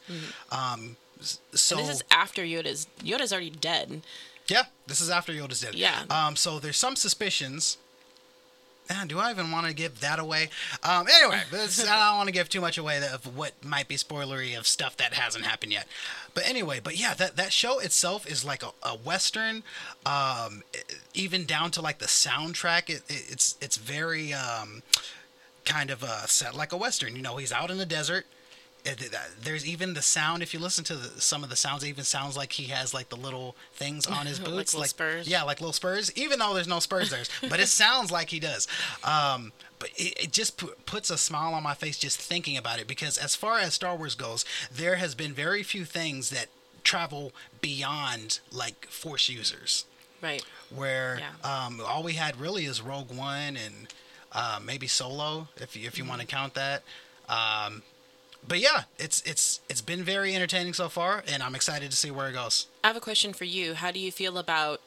[0.51, 1.79] Um, so Mm-hmm.
[1.79, 2.87] And this is after Yoda's.
[3.03, 4.01] Yoda's already dead.
[4.49, 5.75] yeah, this is after Yoda's dead.
[5.75, 6.03] Yeah.
[6.09, 7.77] Um, so there's some suspicions.
[9.07, 10.49] Do I even want to give that away?
[10.83, 13.95] Um, anyway, this, I don't want to give too much away of what might be
[13.95, 15.87] spoilery of stuff that hasn't happened yet.
[16.33, 19.63] But anyway, but yeah, that, that show itself is like a, a western,
[20.05, 20.63] um,
[21.13, 22.89] even down to like the soundtrack.
[22.89, 24.83] It, it, it's it's very um,
[25.65, 27.15] kind of uh, set like a western.
[27.15, 28.25] You know, he's out in the desert.
[28.87, 30.41] It- uh, There's even the sound.
[30.41, 32.93] If you listen to the, some of the sounds, it even sounds like he has
[32.93, 35.27] like the little things on his Like boots, little spurs.
[35.27, 36.11] Yeah, like little spurs.
[36.15, 38.67] Even though there's no spurs there, but it sounds like he does.
[39.03, 42.79] Um, but it, it just pu- puts a smile on my face just thinking about
[42.79, 46.47] it because as far as Star Wars goes, there has been very few things that
[46.83, 49.85] travel beyond like Force users
[50.21, 50.43] Right.
[50.73, 51.65] where Yeah.
[51.65, 53.93] um, all we had really is Rogue One and
[54.31, 56.35] uh, maybe Solo, if you, if you want to Mm-hmm.
[56.37, 56.83] count that.
[57.29, 57.83] Um,
[58.47, 62.11] but yeah, it's it's it's been very entertaining so far, and I'm excited to see
[62.11, 62.67] where it goes.
[62.83, 63.73] I have a question for you.
[63.73, 64.81] How do you feel about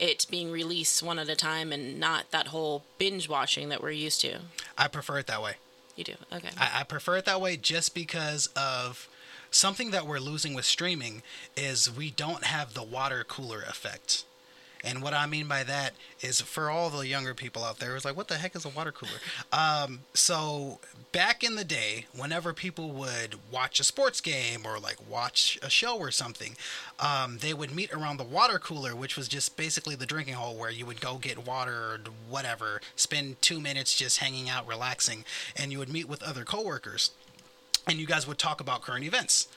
[0.00, 3.90] it being released one at a time and not that whole binge watching that we're
[3.90, 4.38] used to.
[4.76, 5.56] I prefer it that way.
[5.94, 6.14] You do.
[6.32, 6.48] Okay.
[6.56, 9.08] I, I prefer it that way just because of
[9.50, 11.22] something that we're losing with streaming
[11.56, 14.24] is we don't have the water cooler effect.
[14.82, 15.92] And what I mean by that
[16.22, 18.70] is for all the younger people out there, it's like, what the heck is a
[18.70, 19.12] water cooler?
[19.52, 20.80] Um, so
[21.12, 25.70] back in the day, whenever people would watch a sports game or like watch a
[25.70, 26.56] show or something,
[26.98, 30.56] um, they would meet around the water cooler, which was just basically the drinking hole
[30.56, 35.24] where you would go get water or whatever, spend two minutes just hanging out, relaxing,
[35.56, 37.10] and you would meet with other coworkers,
[37.86, 39.48] and you guys would talk about current events.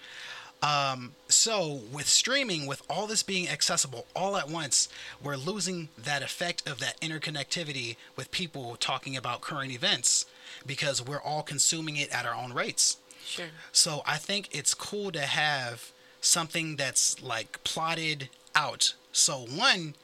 [0.64, 4.88] Um, so with streaming, with all this being accessible all at once,
[5.22, 10.26] we're losing that effect of that interconnectivity with people talking about current events
[10.66, 12.98] because we're all consuming it at our own rates.
[13.26, 13.48] sure.
[13.72, 18.94] So I think it's cool to have something that's like plotted out.
[19.12, 19.96] So one,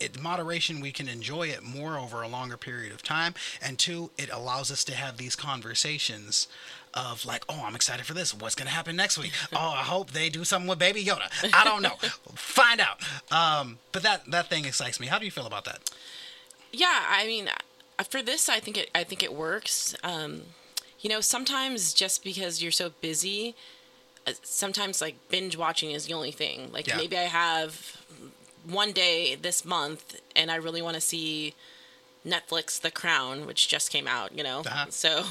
[0.00, 4.10] it moderation we can enjoy it more over a longer period of time, and two,
[4.16, 6.46] it allows us to have these conversations
[6.94, 8.32] of like, oh, I'm excited for this.
[8.34, 9.32] What's gonna happen next week?
[9.52, 11.28] Oh, I hope they do something with Baby Yoda.
[11.52, 11.96] I don't know.
[12.34, 13.00] Find out.
[13.32, 15.06] Um, but that that thing excites me.
[15.08, 15.90] How do you feel about that?
[16.72, 17.48] Yeah, I mean,
[18.04, 18.90] for this, I think it.
[18.94, 19.94] I think it works.
[20.02, 20.42] Um,
[21.00, 23.54] you know, sometimes just because you're so busy,
[24.26, 26.70] uh, sometimes like binge watching is the only thing.
[26.72, 26.96] Like Yeah.
[26.96, 27.96] maybe I have
[28.66, 31.54] one day this month, and I really want to see
[32.26, 34.36] Netflix The Crown, which just came out.
[34.36, 34.86] You know, Uh-huh.
[34.90, 35.24] so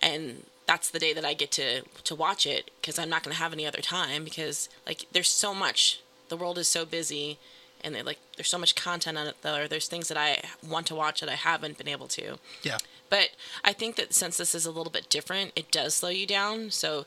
[0.00, 3.34] and that's the day that I get to to watch it because I'm not going
[3.34, 6.00] to have any other time because like there's so much.
[6.28, 7.38] The world is so busy,
[7.84, 9.68] and they, like there's so much content on it there.
[9.68, 12.38] There's things that I want to watch that I haven't been able to.
[12.62, 12.78] Yeah.
[13.10, 13.30] But
[13.64, 16.70] I think that since this is a little bit different, it does slow you down.
[16.70, 17.04] So,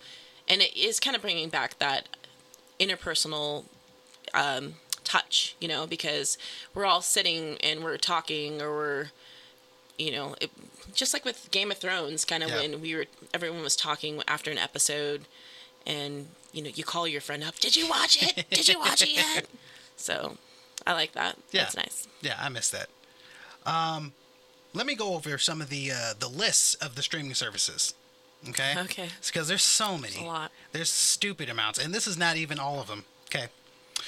[0.47, 2.07] and it is kind of bringing back that
[2.79, 3.63] interpersonal
[4.33, 6.37] um, touch, you know, because
[6.73, 9.05] we're all sitting and we're talking or we're,
[9.97, 10.51] you know, it,
[10.93, 12.61] just like with Game of Thrones, kind of Yeah.
[12.61, 15.25] when we were, everyone was talking after an episode
[15.87, 18.45] and, you know, you call your friend up, did you watch it?
[18.49, 19.45] Did you watch it yet?
[19.97, 20.37] So
[20.87, 21.37] I like that.
[21.51, 21.63] Yeah.
[21.63, 22.07] That's nice.
[22.21, 22.87] Yeah, I miss that.
[23.65, 24.13] Um,
[24.73, 27.93] let me go over some of the uh, the lists of the streaming services.
[28.49, 28.75] Okay.
[28.77, 29.09] Okay.
[29.25, 30.19] Because there's so many.
[30.21, 30.51] a lot.
[30.71, 33.05] There's stupid amounts, and this is not even all of them.
[33.27, 33.47] Okay.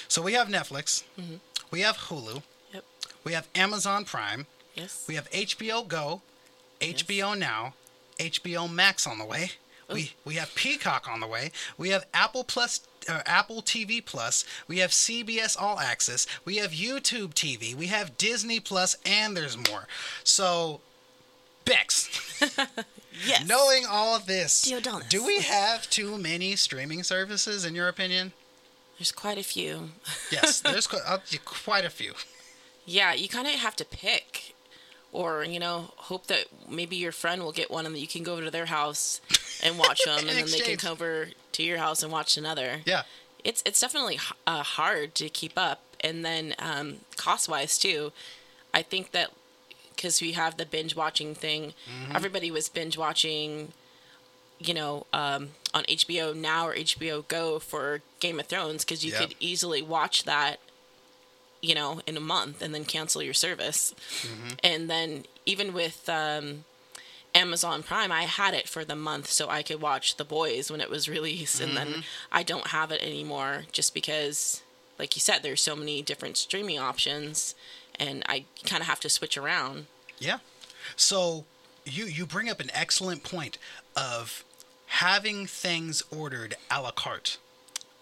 [0.07, 1.03] So we have Netflix.
[1.19, 1.35] Mm-hmm.
[1.71, 2.43] We have Hulu.
[2.73, 2.83] Yep.
[3.23, 4.45] We have Amazon Prime.
[4.75, 5.05] Yes.
[5.07, 6.21] We have HBO Go,
[6.79, 7.73] HBO Now,
[8.19, 9.51] HBO Max on the way.
[9.91, 11.51] We we have Peacock on the way.
[11.77, 14.45] We have Apple Plus uh, Apple TV Plus.
[14.67, 16.25] We have CBS All Access.
[16.45, 17.73] We have YouTube TV.
[17.75, 19.87] We have Disney Plus, and there's more.
[20.23, 20.81] So,
[21.65, 22.09] Bex,
[23.25, 23.47] yes.
[23.47, 25.09] knowing all of this, Diodonis.
[25.09, 28.31] do we have too many streaming services in your opinion?
[28.97, 29.89] There's quite a few.
[30.31, 32.13] Yes, there's uh, quite a few.
[32.85, 34.55] Yeah, you kind of have to pick,
[35.11, 38.23] or you know, hope that maybe your friend will get one and that you can
[38.23, 39.21] go over to their house
[39.63, 41.33] and watch them, and then they can exchange.
[41.57, 42.81] To your house and watch another.
[42.85, 43.03] Yeah.
[43.43, 48.11] It's it's definitely uh, hard to keep up, and then um, cost wise too.
[48.73, 49.31] I think that
[49.95, 52.15] because we have the binge watching thing, Mm-hmm.
[52.15, 53.73] everybody was binge watching.
[54.59, 59.11] You know, um, on HBO Now or HBO Go for Game of Thrones because you
[59.11, 59.21] Yep.
[59.21, 60.57] could easily watch that
[61.61, 63.93] you know, in a month and then cancel your service.
[64.63, 66.65] And then even with um,
[67.38, 70.82] Amazon Prime, I had it for the month so I could watch The Boys when
[70.82, 71.62] it was released.
[71.62, 72.02] And then mm-hmm.
[72.32, 74.63] I don't have it anymore just because,
[74.97, 77.54] like you said, there's so many different streaming options
[78.00, 79.86] and I kind of have to switch around.
[80.17, 80.39] Yeah.
[80.95, 81.45] So
[81.86, 83.58] you you bring up an excellent point
[83.95, 84.43] of
[84.88, 87.38] having things ordered a la carte.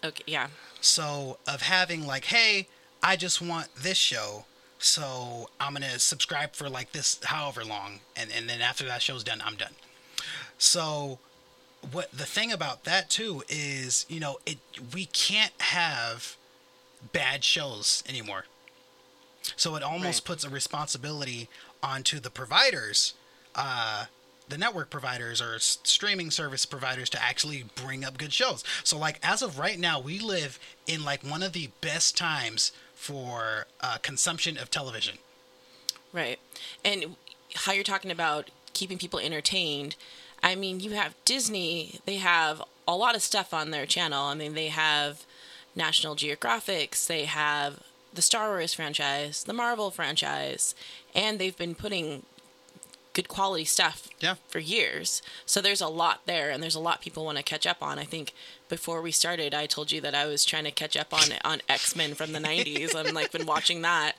[0.02, 0.48] Okay, yeah.
[0.80, 2.68] So of having like, hey,
[3.02, 4.44] I just want this show,
[4.78, 9.24] so I'm gonna subscribe for like this however long, and and then after that show's
[9.24, 9.72] done, I'm done.
[10.58, 11.18] So
[11.92, 14.58] what the thing about that too is, you know, it
[14.94, 16.36] we can't have
[17.12, 18.44] bad shows anymore.
[19.56, 20.24] So it almost Right.
[20.24, 21.48] puts a responsibility
[21.82, 23.14] onto the providers,
[23.54, 24.06] uh,
[24.48, 28.64] the network providers or streaming service providers to actually bring up good shows.
[28.82, 32.72] So like as of right now, we live in like one of the best times
[32.96, 35.18] for uh, consumption of television.
[36.12, 36.40] Right.
[36.84, 37.14] And
[37.54, 39.94] how you're talking about keeping people entertained.
[40.42, 44.24] I mean, you have Disney, they have a lot of stuff on their channel.
[44.24, 45.24] I mean, they have
[45.74, 47.80] National Geographics, they have
[48.12, 50.74] the Star Wars franchise, the Marvel franchise,
[51.14, 52.24] and they've been putting
[53.16, 54.34] good quality stuff Yeah.
[54.48, 55.22] for years.
[55.46, 57.98] So there's a lot there and there's a lot people want to catch up on.
[57.98, 58.32] I think
[58.68, 61.62] before we started I told you that I was trying to catch up on on
[61.68, 62.94] X-Men from the 90s.
[62.94, 64.12] I'm like been watching that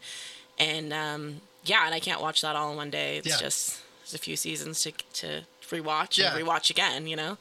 [0.59, 3.17] and um, yeah, and I can't watch that all in one day.
[3.17, 3.37] It's Yeah.
[3.39, 6.35] just there's a few seasons to to rewatch Yeah.
[6.35, 7.37] and rewatch again, you know.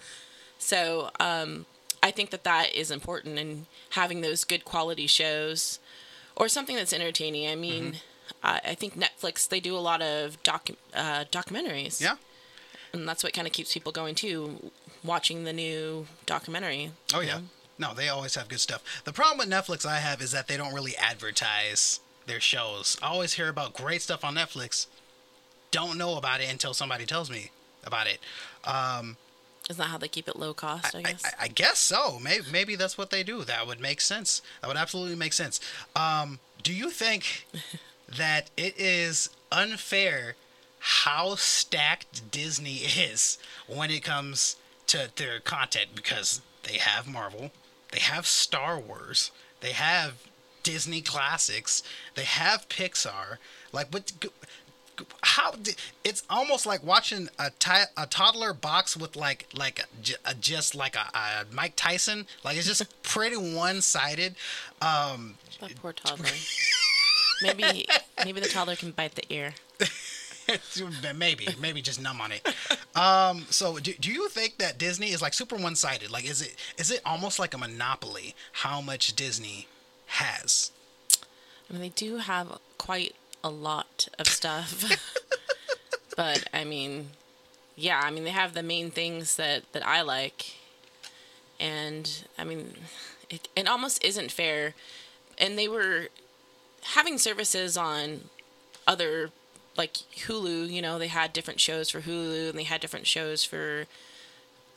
[0.59, 1.65] So um,
[2.03, 5.79] I think that that is important and having those good quality shows
[6.35, 7.49] or something that's entertaining.
[7.49, 7.97] I mean, Mm-hmm.
[8.43, 12.01] I, I think Netflix they do a lot of docu- uh, documentaries.
[12.01, 12.17] Yeah.
[12.93, 14.71] and that's what kind of keeps people going too,
[15.05, 16.93] watching the new documentary.
[17.15, 17.39] Oh yeah.
[17.39, 17.43] know?
[17.79, 18.83] No, they always have good stuff.
[19.05, 22.97] The problem with Netflix I have is that they don't really advertise their shows.
[23.03, 24.87] I always hear about great stuff on Netflix.
[25.71, 27.51] Don't know about it until somebody tells me
[27.85, 28.19] about it.
[28.65, 29.17] Um,
[29.69, 30.95] Isn't that how they keep it low cost?
[30.95, 31.25] I I, guess.
[31.25, 32.19] I, I guess so.
[32.19, 33.45] Maybe, maybe that's what they do.
[33.45, 34.41] That would make sense.
[34.63, 35.61] That would absolutely make sense.
[35.95, 37.47] Um, do you think
[38.09, 40.37] that it is unfair
[40.79, 45.91] how stacked Disney is when it comes to their content?
[45.95, 47.51] Because they have Marvel,
[47.91, 50.15] they have Star Wars, they have
[50.63, 51.83] Disney classics,
[52.15, 53.39] they have Pixar.
[53.73, 54.13] Like, what?
[55.23, 55.53] how
[56.05, 60.75] it's almost like watching a, ti- a toddler box with like like a, a- just
[60.75, 64.37] like a, a Mike Tyson like it's just pretty one sided
[64.81, 66.27] um that poor toddler.
[67.43, 67.87] maybe
[68.25, 69.55] maybe the toddler can bite the ear.
[71.17, 72.47] maybe maybe just numb on it
[72.95, 76.41] um so do, do you think that Disney is like super one sided like is
[76.41, 79.67] it is it almost like a monopoly how much Disney
[80.07, 80.71] has
[81.69, 84.85] I mean, they do have quite a lot of stuff.
[86.17, 87.11] but I mean,
[87.75, 90.57] yeah, I mean they have the main things that that I like,
[91.59, 92.75] and I mean,
[93.29, 94.75] it it almost isn't fair.
[95.39, 96.09] And they were
[96.95, 98.23] having services on
[98.87, 99.31] other
[99.77, 99.95] like
[100.27, 100.71] Hulu.
[100.71, 103.87] You know, they had different shows for Hulu, and they had different shows for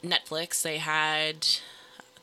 [0.03, 0.61] Netflix.
[0.61, 1.47] They had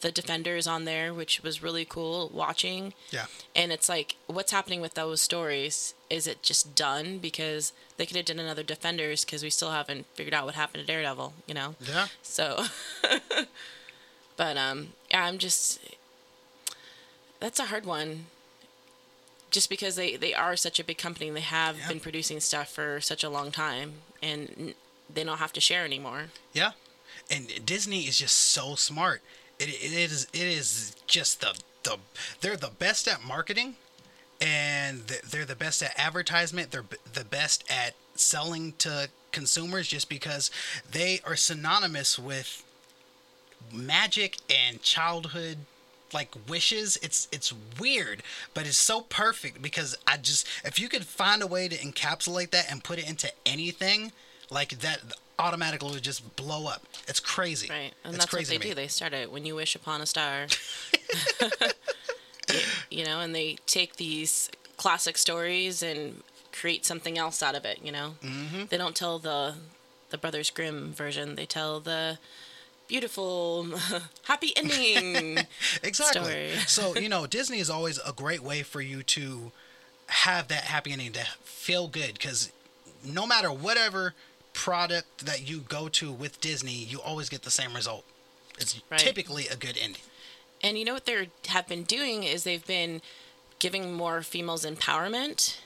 [0.01, 2.93] the Defenders on there, which was really cool watching.
[3.11, 5.95] yeah And it's like, what's happening with those stories?
[6.11, 10.07] Is it just done because they could have done another Defenders because we still haven't
[10.15, 11.77] figured out what happened to Daredevil, you know?
[11.81, 12.65] yeah So,
[14.37, 15.81] but um, yeah, I'm just.
[17.41, 18.27] That's a hard one.
[19.57, 21.89] Just because they they are such a big company, and they have Yeah.
[21.89, 24.75] been producing stuff for such a long time, and
[25.09, 26.29] they don't have to share anymore.
[26.53, 26.73] Yeah,
[27.31, 29.23] and Disney is just so smart.
[29.59, 31.97] It, it is it is just the the
[32.43, 33.77] they're the best at marketing,
[34.43, 36.71] and they're the best at advertisement.
[36.71, 40.51] They're the best at selling to consumers just because
[40.91, 42.63] they are synonymous with
[43.73, 45.61] magic and childhood
[46.17, 48.23] like wishes it's it's weird
[48.55, 52.51] but it's so perfect because i just if you could find a way to encapsulate
[52.51, 54.11] that and put it into anything
[54.51, 55.01] like that
[55.39, 58.75] automatically would just blow up it's crazy Right, and it's that's what they do.
[58.75, 60.47] They start it when you wish upon a star.
[61.41, 61.71] You-
[62.91, 67.81] you know, and they take these classic stories and create something else out of it.
[67.83, 68.65] You know, mm-hmm.
[68.69, 69.55] they don't tell the
[70.11, 71.37] the Brothers Grimm version.
[71.37, 72.19] They tell the
[72.89, 73.67] beautiful
[74.25, 75.39] happy ending.
[75.83, 79.51] exactly so you know disney is always a great way for you to
[80.09, 82.53] have that happy ending to feel good because
[83.05, 84.15] no matter whatever
[84.53, 88.05] product that you go to with disney you always get the same result
[88.59, 88.99] it's Right.
[89.01, 90.01] typically a good ending
[90.63, 93.03] And you know what they have been doing is they've been
[93.59, 95.57] giving more females empowerment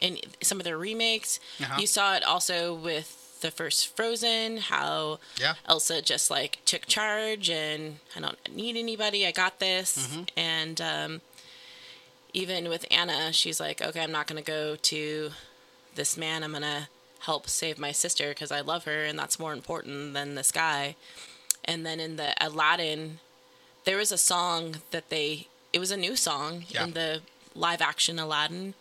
[0.00, 1.40] in some of their remakes.
[1.60, 1.76] Uh-huh.
[1.80, 5.54] You saw it also with the first Frozen, how Yeah.
[5.66, 10.06] Elsa just like took charge and I don't need anybody, I got this.
[10.08, 10.22] Mm-hmm.
[10.36, 11.20] And um,
[12.32, 15.30] even with Anna, she's like, okay, I'm not going to go to
[15.94, 16.42] this man.
[16.44, 16.88] I'm going to
[17.20, 20.94] help save my sister because I love her and that's more important than this guy.
[21.64, 23.18] And then in the Aladdin,
[23.84, 26.84] there was a song that they it was a new song Yeah.
[26.84, 27.20] in the
[27.54, 28.74] live action Aladdin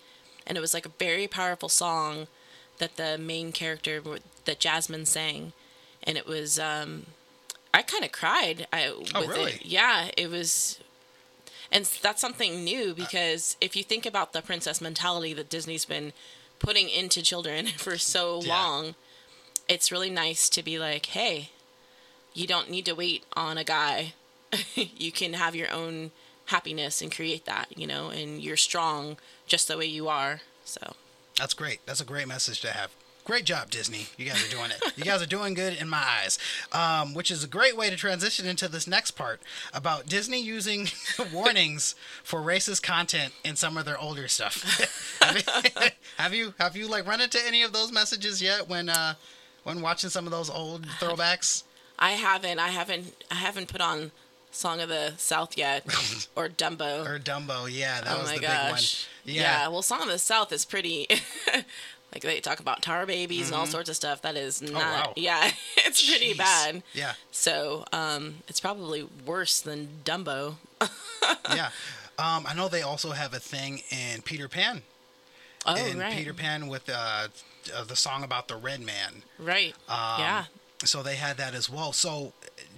[0.45, 2.27] and it was like a very powerful song
[2.77, 4.01] that the main character
[4.47, 5.53] that Jasmine sang
[6.03, 7.05] and it was um
[7.73, 9.51] I kind of cried I Oh, with really?
[9.51, 9.65] it.
[9.65, 10.79] Yeah, it was
[11.71, 16.13] and that's something new because if you think about the princess mentality that Disney's been
[16.59, 18.49] putting into children for so Yeah.
[18.49, 18.95] long,
[19.69, 21.49] it's really nice to be like, hey,
[22.33, 24.13] you don't need to wait on a guy.
[24.75, 26.11] you can have your own
[26.45, 30.39] happiness and create that, you know, and you're strong just the way you are.
[30.63, 30.93] So,
[31.37, 31.85] That's great.
[31.85, 32.91] That's a great message to have.
[33.27, 34.05] Great job, Disney.
[34.15, 34.81] You guys are doing it.
[34.95, 36.39] You guys are doing good in my eyes.
[36.71, 39.41] Um, which is a great way to transition into this next part
[39.73, 40.87] about Disney using
[41.33, 44.63] warnings for racist content in some of their older stuff.
[45.21, 45.81] have, you,
[46.17, 49.15] have you have you like run into any of those messages yet when uh,
[49.63, 51.63] when watching some of those old throwbacks?
[51.99, 54.11] I haven't I haven't I haven't put on
[54.51, 55.83] Song of the South yet
[56.37, 57.05] or Dumbo.
[57.05, 59.05] Or Dumbo, yeah, that Oh was my the gosh.
[59.25, 59.67] big Yeah.
[59.67, 61.07] well, Song of the South is pretty.
[62.25, 64.21] Like they talk about tar babies and all sorts of stuff.
[64.23, 64.71] That is not.
[64.71, 64.77] Mm-hmm.
[64.77, 65.13] Oh, wow.
[65.15, 66.37] Yeah, it's pretty Jeez.
[66.37, 66.83] bad.
[66.93, 67.13] Yeah.
[67.31, 70.55] So um, it's probably worse than Dumbo.
[71.53, 71.69] yeah.
[72.19, 74.81] Um, I know they also have a thing in Peter Pan.
[75.65, 76.13] Oh, in right.
[76.13, 77.27] Peter Pan with uh,
[77.75, 79.23] uh, the song about the red man.
[79.37, 79.75] Right.
[79.87, 80.45] Um, yeah.
[80.83, 81.91] So they had that as well.
[81.91, 82.33] So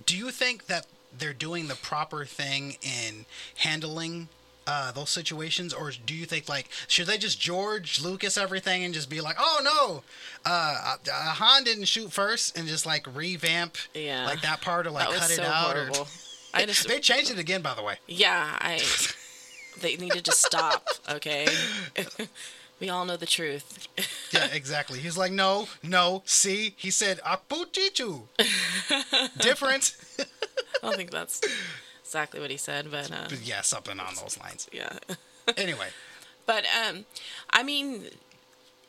[0.06, 0.88] do you think that
[1.18, 3.26] they're doing the proper thing in
[3.58, 4.28] handling
[4.70, 8.94] uh, those situations, or do you think like should they just George Lucas everything and
[8.94, 10.04] just be like, oh no,
[10.46, 14.26] uh, uh, Han didn't shoot first, and just like revamp Yeah.
[14.28, 15.74] like that part or like cut so it out?
[15.76, 16.02] horrible.
[16.02, 16.06] Or...
[16.54, 16.88] I just.
[16.88, 17.96] They changed it again, by the way.
[18.08, 18.58] yeah.
[18.60, 18.80] I.
[19.82, 20.86] They need to just stop.
[21.10, 21.48] Okay.
[22.82, 23.88] we all know the truth.
[24.34, 25.00] Yeah, exactly.
[25.00, 26.22] He's like, no, no.
[26.26, 28.24] See, he said akputichu.
[29.40, 29.96] Different.
[30.20, 30.26] I
[30.84, 31.40] don't think that's
[32.10, 34.68] exactly what he said, but uh, yeah, something on those lines.
[34.74, 34.98] yeah.
[35.58, 35.88] Anyway,
[36.50, 37.06] But um,
[37.52, 38.06] I mean,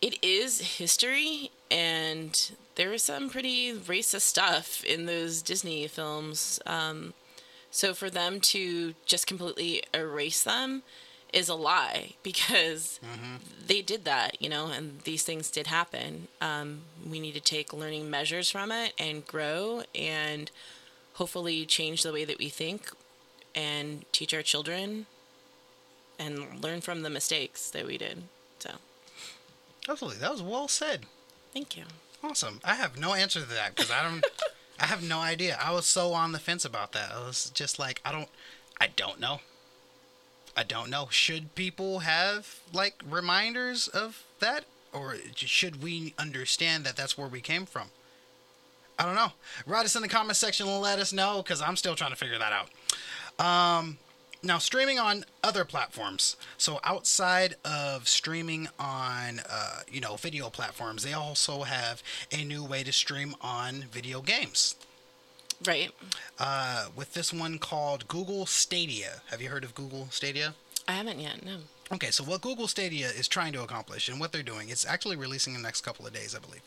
[0.00, 6.58] it is history, and there was some pretty racist stuff in those Disney films.
[6.64, 7.12] Um,
[7.70, 10.84] so for them to just completely erase them
[11.34, 12.98] is a lie because
[13.66, 16.28] they did that, you know, and these things did happen.
[16.40, 20.50] Um, we need to take learning measures from it and grow and
[21.14, 22.90] hopefully change the way that we think
[23.54, 25.06] and teach our children
[26.18, 28.24] and learn from the mistakes that we did.
[28.58, 28.72] So,
[29.88, 31.06] absolutely, that was well said.
[31.52, 31.84] thank you.
[32.22, 32.60] Awesome.
[32.62, 34.24] I have no answer to that because I don't.
[34.78, 35.58] I have no idea.
[35.62, 37.12] I was so on the fence about that.
[37.14, 38.28] I was just like, I don't.
[38.80, 39.40] I don't know.
[40.56, 41.08] I don't know.
[41.10, 47.40] Should people have like reminders of that, or should we understand that that's where we
[47.40, 47.88] came from?
[48.98, 49.32] I don't know.
[49.64, 52.16] Write us in the comment section and let us know because I'm still trying to
[52.16, 52.68] figure that out.
[53.40, 53.98] Um,
[54.42, 56.36] now streaming on other platforms.
[56.58, 62.64] So outside of streaming on, uh, you know, video platforms, they also have a new
[62.64, 64.76] way to stream on video games.
[65.66, 65.90] Right.
[66.38, 69.22] Uh, with this one called Google Stadia.
[69.30, 70.54] Have you heard of Google Stadia?
[70.88, 71.44] I haven't yet.
[71.44, 71.56] No.
[71.92, 75.16] Okay, so what Google Stadia is trying to accomplish, and what they're doing, it's actually
[75.16, 76.62] releasing in the next couple of days, I believe,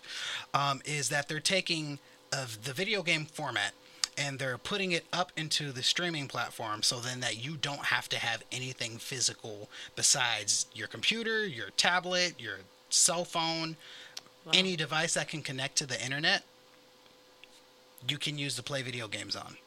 [0.53, 1.99] um, is that they're taking
[2.31, 3.73] of the video game format
[4.17, 8.09] and they're putting it up into the streaming platform so then that you don't have
[8.09, 12.57] to have anything physical besides your computer, your tablet, your
[12.89, 13.75] cell phone,
[14.53, 16.43] any device that can connect to the internet.
[18.07, 19.57] You can use to play video games on.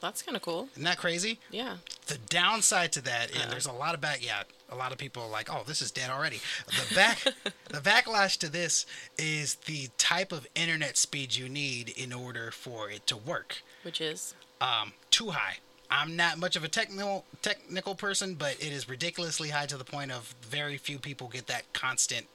[0.00, 0.68] That's kind of cool.
[0.72, 1.38] Isn't that crazy?
[1.50, 1.76] Yeah.
[2.06, 3.50] The downside to that, and uh-huh.
[3.50, 5.90] there's a lot of back, yeah, a lot of people are like, "Oh, this is
[5.90, 7.22] dead already." The back,
[7.68, 8.86] the backlash to this
[9.18, 13.62] is the type of internet speed you need in order for it to work.
[13.88, 14.34] Which is.
[14.60, 15.56] Um, too high.
[15.90, 19.84] I'm not much of a technical technical person, but it is ridiculously high to the
[19.84, 22.26] point of very few people get that constant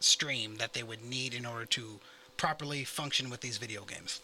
[0.00, 2.00] stream that they would need in order to
[2.36, 4.20] properly function with these video games.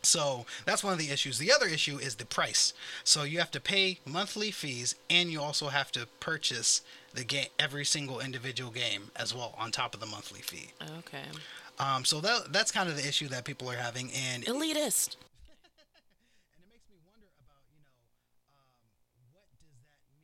[0.00, 1.36] So that's one of the issues.
[1.36, 2.72] The other issue is the price.
[3.04, 6.80] So you have to pay monthly fees, and you also have to purchase
[7.12, 10.70] the game, every single individual game as well, on top of the monthly fee.
[11.00, 11.24] Okay.
[11.78, 15.16] Um, so that that's kind of the issue that people are having, and Elitist.
[15.16, 17.92] and it makes me wonder about you know
[18.48, 20.16] um, what does that mean for the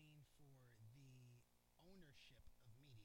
[1.92, 3.04] ownership of media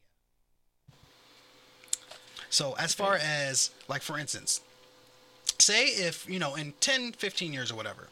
[2.58, 4.62] so as far as like for instance
[5.60, 8.08] say if you know in 10 15 years or whatever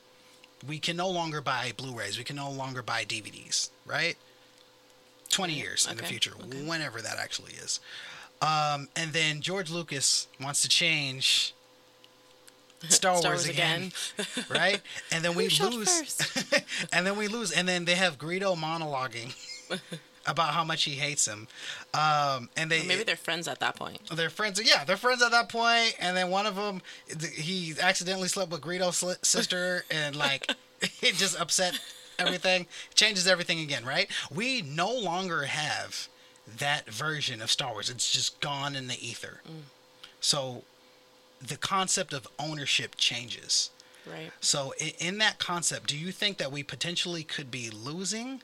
[0.67, 4.17] we can no longer buy blu-rays we can no longer buy dvds right?
[5.29, 6.63] 20 years in the future okay.
[6.63, 7.79] whenever that actually is.
[8.39, 11.55] Um, and then george lucas wants to change
[12.89, 13.91] Star, Star Wars, Wars again,
[14.49, 14.79] right?
[15.11, 16.21] And then we lose,
[16.93, 19.33] and then we lose, and then they have Greedo monologuing
[20.26, 21.47] about how much he hates him,
[21.93, 23.99] um, and they Maybe they're friends at that point.
[24.11, 24.61] they're friends.
[24.63, 25.95] Yeah, they're friends at that point.
[25.99, 26.82] and then one of them
[27.36, 30.51] he accidentally slept with Greedo's sister, and like
[30.82, 31.80] it just upset
[32.17, 34.09] everything, changes everything again, right?
[34.34, 36.07] We no longer have
[36.57, 37.89] that version of Star Wars.
[37.89, 39.41] It's just gone in the ether.
[40.19, 40.63] So
[41.41, 43.69] the concept of ownership changes.
[44.09, 44.32] Right.
[44.39, 48.41] So, in that concept, do you think that we potentially could be losing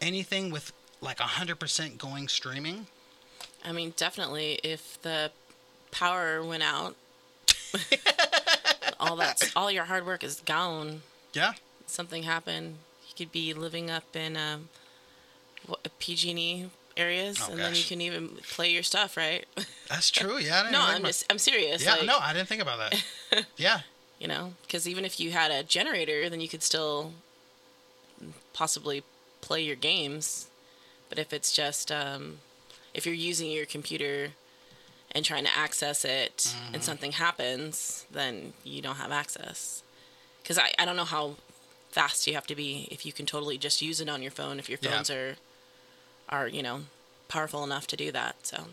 [0.00, 0.72] anything with
[1.04, 2.86] like 100% going streaming?
[3.64, 5.30] I mean, definitely if the
[5.90, 6.96] power went out,
[9.00, 11.02] all that's all your hard work is gone.
[11.32, 11.52] Yeah.
[11.86, 12.76] Something happened.
[13.08, 14.68] You could be living up in um,
[15.66, 19.44] what, PG&E areas, Oh, and then you can even play your stuff, right?
[19.88, 20.38] That's true.
[20.38, 20.60] Yeah.
[20.60, 21.84] I didn't no, I'm about- just I'm serious.
[21.84, 23.46] Yeah, like, no, I didn't think about that.
[23.56, 23.80] yeah.
[24.20, 27.12] you know, because even if you had a generator, then you could still
[28.52, 29.02] possibly
[29.40, 30.46] play your games.
[31.14, 32.38] But if it's just um,
[32.92, 34.30] if you're using your computer
[35.12, 39.84] and trying to access it and something happens, then you don't have access.
[40.42, 41.36] Because I, I don't know how
[41.92, 44.58] fast you have to be if you can totally just use it on your phone
[44.58, 44.90] if your Yeah.
[44.90, 45.36] phones are
[46.28, 46.80] are you know
[47.28, 48.34] powerful enough to do that.
[48.42, 48.64] So,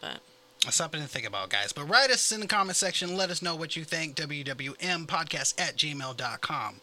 [0.00, 0.20] but
[0.68, 1.72] Something to think about, guys.
[1.72, 3.16] But write us in the comment section.
[3.16, 4.14] Let us know what you think.
[4.16, 6.74] WWMpodcast at gmail.com.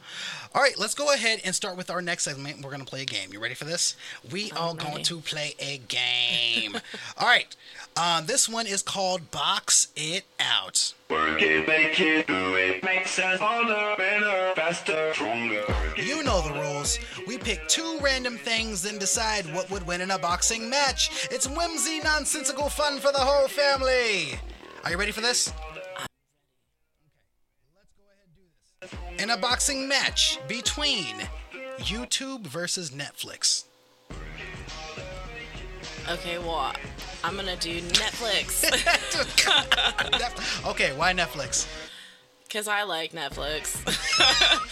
[0.55, 2.63] All right, let's go ahead and start with our next segment.
[2.63, 3.31] We're going to play a game.
[3.31, 3.95] You ready for this?
[4.31, 5.03] We are I'm going ready.
[5.03, 6.75] to play a game.
[7.19, 7.55] All right.
[7.97, 10.93] Um, this one is called Box It Out.
[11.09, 12.83] Work it, make it, do it.
[12.83, 15.63] Makes us harder, better, faster, stronger.
[15.95, 16.99] You know the rules.
[17.25, 21.27] We pick two random things and decide what would win in a boxing match.
[21.31, 24.37] It's whimsy, nonsensical fun for the whole family.
[24.83, 25.51] Are you ready for this?
[29.17, 31.15] In a boxing match between
[31.79, 33.63] YouTube versus Netflix.
[36.09, 36.73] Okay, well
[37.23, 38.63] I'm gonna do Netflix
[40.67, 41.67] okay, why Netflix?
[42.43, 43.75] because I like Netflix.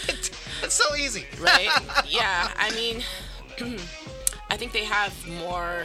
[0.64, 1.26] It's so easy.
[1.40, 1.70] right?
[2.08, 3.04] yeah, I mean,
[4.50, 5.84] I think they have more.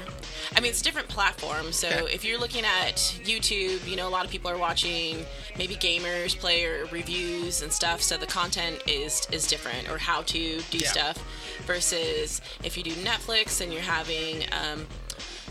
[0.57, 1.77] I mean, it's different platforms.
[1.77, 2.15] So Okay.
[2.15, 2.95] if you're looking at
[3.25, 5.27] YouTube, you know, a lot of people are watching
[5.59, 8.01] maybe gamers play or reviews and stuff.
[8.01, 10.89] So the content is is different, or how to do Yeah.
[10.89, 11.19] stuff.
[11.67, 14.87] Versus if you do Netflix and you're having um,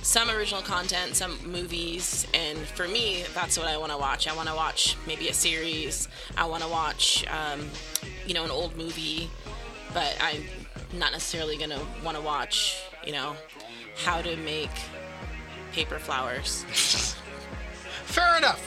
[0.02, 4.28] some original content, some movies, and for me, that's what I want to watch.
[4.28, 6.08] I want to watch maybe a series.
[6.38, 7.70] I want to watch, um,
[8.26, 9.30] you know, an old movie,
[9.93, 10.43] but I'm
[10.97, 13.36] not necessarily gonna want to watch, you know,
[14.04, 14.72] how to make
[15.72, 16.64] paper flowers.
[18.06, 18.60] Fair enough.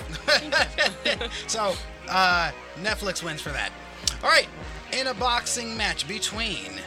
[1.49, 1.75] so,
[2.09, 3.73] uh, Netflix wins for that.
[4.23, 4.47] All right,
[4.93, 6.81] in a boxing match between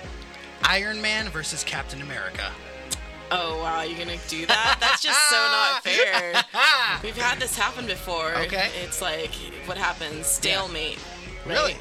[0.63, 2.51] Iron Man versus Captain America.
[3.31, 4.77] Oh wow, you're gonna do that?
[4.79, 6.43] That's just so not fair.
[7.03, 8.35] We've had this happen before.
[8.35, 8.69] Okay.
[8.83, 9.33] It's like
[9.65, 10.27] what happens?
[10.27, 10.99] Stalemate.
[11.45, 11.55] right?
[11.55, 11.75] Really?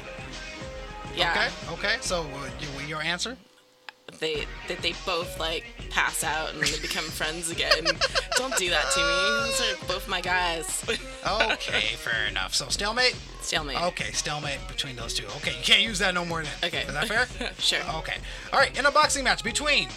[1.15, 1.49] Yeah.
[1.67, 1.73] Okay.
[1.73, 1.95] Okay.
[2.01, 3.37] So, uh, your answer?
[4.19, 7.85] they that they both like pass out and they become friends again.
[8.37, 9.47] Don't do that to me.
[9.47, 10.83] Those are both my guys.
[11.25, 12.53] Okay, fair enough.
[12.53, 13.15] So, stalemate.
[13.41, 13.81] Stalemate.
[13.81, 15.25] Okay, stalemate between those two.
[15.37, 16.51] Okay, you can't use that no more then.
[16.63, 16.81] Okay.
[16.81, 17.27] Is that fair?
[17.59, 17.79] Sure.
[17.97, 18.17] Okay.
[18.53, 19.89] All right, in a boxing match between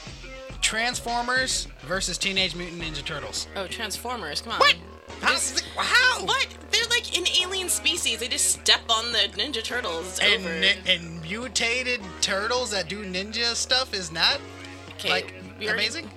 [0.68, 3.48] Transformers versus Teenage Mutant Ninja Turtles.
[3.56, 4.42] Oh, Transformers!
[4.42, 4.58] Come on.
[4.58, 4.76] What?
[5.22, 5.34] How?
[5.78, 6.24] How?
[6.26, 6.46] What?
[6.70, 8.18] They're like an alien species.
[8.20, 10.20] They just step on the Ninja Turtles.
[10.22, 14.42] And, ni- and mutated turtles that do ninja stuff is not
[14.90, 16.10] Okay, like already- amazing.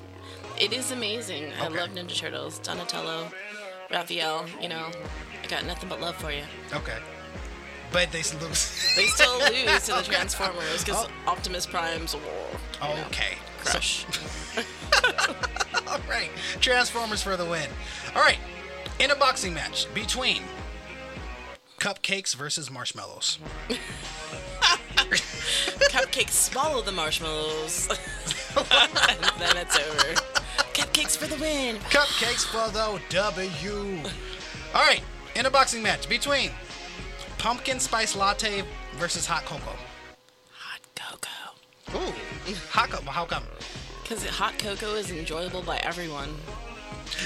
[0.59, 1.53] It is amazing.
[1.61, 2.59] I love Ninja Turtles.
[2.59, 3.31] Donatello,
[3.89, 4.45] Raphael.
[4.61, 4.91] You know,
[5.43, 6.43] I got nothing but love for you.
[6.73, 6.97] Okay,
[7.93, 8.93] but they lose.
[8.97, 11.31] They still lose to the Transformers because Oh.
[11.31, 12.93] Optimus Prime's war.
[13.07, 13.37] okay.
[13.63, 14.05] Crush.
[15.87, 16.29] All right,
[16.59, 17.69] Transformers for the win.
[18.15, 18.39] All right,
[18.99, 20.41] in a boxing match between
[21.79, 23.39] cupcakes versus marshmallows.
[25.91, 27.89] Cupcakes swallow the marshmallows.
[28.55, 30.13] and then it's over.
[30.73, 31.77] Cupcakes for the win.
[31.89, 33.99] Cupcakes for the W.
[34.73, 35.01] All right,
[35.35, 36.51] in a boxing match between
[37.37, 38.63] pumpkin spice latte
[38.95, 39.75] versus hot cocoa.
[40.53, 41.97] Hot cocoa.
[41.97, 42.13] Ooh,
[42.69, 43.11] hot cocoa.
[43.11, 43.43] How come?
[44.11, 46.35] Because hot cocoa is enjoyable by everyone.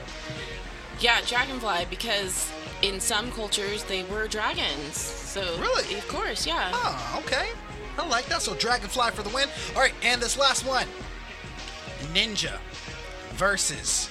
[1.00, 2.52] Yeah, dragonfly, because
[2.82, 4.96] in some cultures they were dragons.
[4.96, 5.94] So Really?
[5.96, 6.70] Of course, yeah.
[6.72, 7.50] Oh, okay.
[7.98, 8.42] I like that.
[8.42, 9.48] So Dragonfly for the win.
[9.74, 10.86] All right, and this last one.
[12.14, 12.58] Ninja
[13.34, 14.08] versus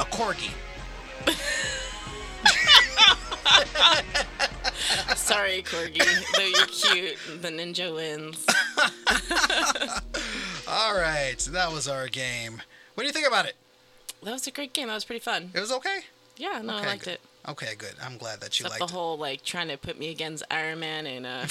[0.00, 0.50] a corgi.
[5.16, 5.98] Sorry, Corgi.
[6.36, 8.44] Though you're cute, the ninja wins.
[10.68, 12.60] All right, so that was our game.
[12.94, 13.54] What do you think about it?
[14.22, 14.88] That was a great game.
[14.88, 15.50] That was pretty fun.
[15.54, 16.00] It was okay.
[16.36, 17.14] Yeah, no, Okay, I liked good.
[17.14, 17.20] it.
[17.48, 17.94] Okay, good.
[18.02, 20.80] I'm glad that you Except liked the whole like trying to put me against Iron
[20.80, 21.44] Man and uh,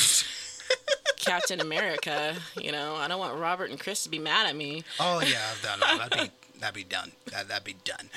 [1.18, 2.36] Captain America.
[2.60, 4.84] You know, I don't want Robert and Chris to be mad at me.
[5.00, 7.12] Oh yeah, no, no, that'd be that'd be done.
[7.32, 8.10] That that'd be done.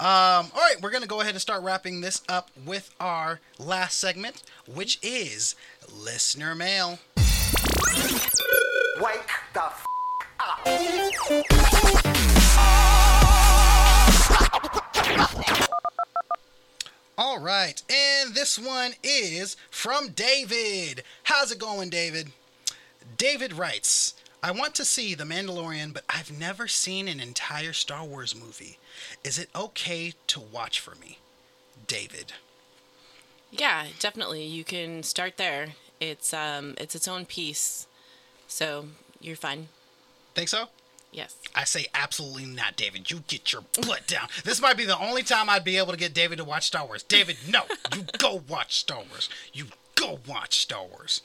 [0.00, 4.00] Um, all right, we're gonna go ahead and start wrapping this up with our last
[4.00, 5.54] segment, which is
[5.96, 6.98] listener mail.
[9.00, 9.86] Wake the f-
[17.22, 21.02] All right, and this one is from David.
[21.24, 22.32] How's it going, David?
[23.18, 28.06] David writes, I want to see The Mandalorian, but I've never seen an entire Star
[28.06, 28.78] Wars movie.
[29.22, 31.18] Is it okay to watch for me?
[31.86, 32.32] David.
[33.50, 34.46] Yeah, definitely.
[34.46, 35.74] You can start there.
[36.00, 37.86] It's um, it's its own piece,
[38.48, 38.86] so
[39.20, 39.68] you're fine.
[40.34, 40.68] Think so?
[41.12, 41.36] Yes.
[41.54, 43.10] I say absolutely not, David.
[43.10, 44.28] You get your butt down.
[44.44, 46.86] This might be the only time I'd be able to get David to watch Star
[46.86, 47.02] Wars.
[47.02, 47.62] David, no.
[47.94, 49.28] You go watch Star Wars.
[49.52, 51.22] You go watch Star Wars.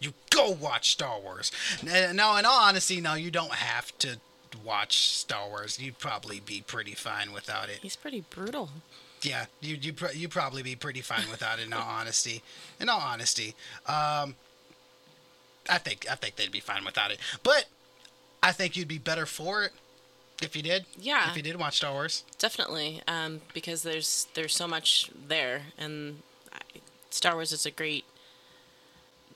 [0.00, 1.52] You go watch Star Wars.
[1.82, 4.18] No, in all honesty, no, you don't have to
[4.64, 5.78] watch Star Wars.
[5.78, 7.78] You'd probably be pretty fine without it.
[7.82, 8.70] He's pretty brutal.
[9.22, 11.66] Yeah, you you pr- you probably be pretty fine without it.
[11.66, 12.42] In all honesty,
[12.80, 13.54] in all honesty,
[13.86, 14.34] um,
[15.70, 17.18] I think I think they'd be fine without it.
[17.44, 17.66] But
[18.42, 19.72] I think you'd be better for it
[20.42, 20.84] if you did.
[20.98, 21.30] Yeah.
[21.30, 22.24] If you did watch Star Wars.
[22.38, 26.22] Definitely, um, because there's there's so much there, and
[26.52, 26.80] I-
[27.10, 28.04] Star Wars is a great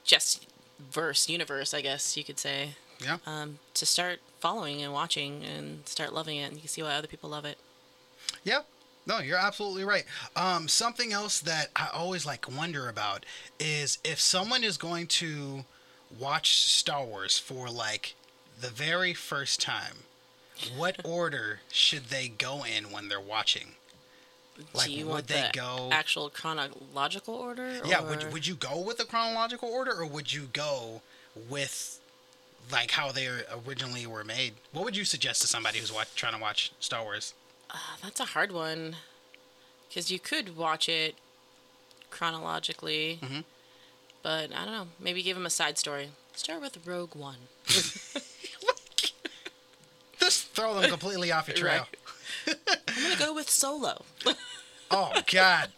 [0.04, 0.46] just
[0.78, 2.70] verse universe, I guess you could say.
[3.02, 3.18] Yeah.
[3.26, 6.94] Um, to start following and watching and start loving it, and you can see why
[6.94, 7.58] other people love it.
[8.44, 8.62] Yeah.
[9.06, 10.04] No, you're absolutely right.
[10.34, 13.24] Um, something else that I always like wonder about
[13.60, 15.64] is if someone is going to
[16.18, 18.15] watch Star Wars for like
[18.60, 19.98] the very first time,
[20.76, 23.72] what order should they go in when they're watching?
[24.72, 25.88] Like, Do you would want they the go?
[25.92, 27.80] actual chronological order?
[27.84, 31.02] Yeah, or- would, would you go with the chronological order or would you go
[31.50, 32.00] with
[32.72, 33.28] like how they
[33.66, 34.54] originally were made?
[34.72, 37.34] What would you suggest to somebody who's watch, trying to watch Star Wars?
[38.02, 38.96] That's a hard one,
[39.88, 41.16] because you could watch it
[42.10, 43.40] chronologically, Mm-hmm.
[44.22, 44.86] but I don't know.
[44.98, 46.10] Maybe give them a side story.
[46.34, 47.36] Start with Rogue One.
[50.20, 51.86] Just throw them completely off your trail.
[52.46, 52.54] I'm
[53.02, 54.04] gonna go with Solo.
[54.88, 55.70] Oh God.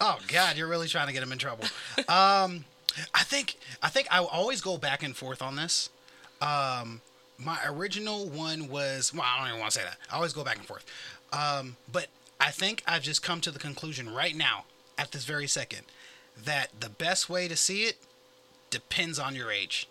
[0.00, 1.64] Oh God, you're really trying to get him in trouble.
[2.08, 2.64] Um,
[3.12, 5.90] I think I think I always go back and forth on this.
[6.40, 7.00] Um,
[7.36, 9.96] my original one was well, I don't even want to say that.
[10.08, 10.84] I always go back and forth.
[11.32, 12.06] Um, but
[12.40, 14.64] I think I've just come to the conclusion right now,
[14.96, 15.82] at this very second,
[16.44, 17.96] that the best way to see it
[18.70, 19.88] depends on your age.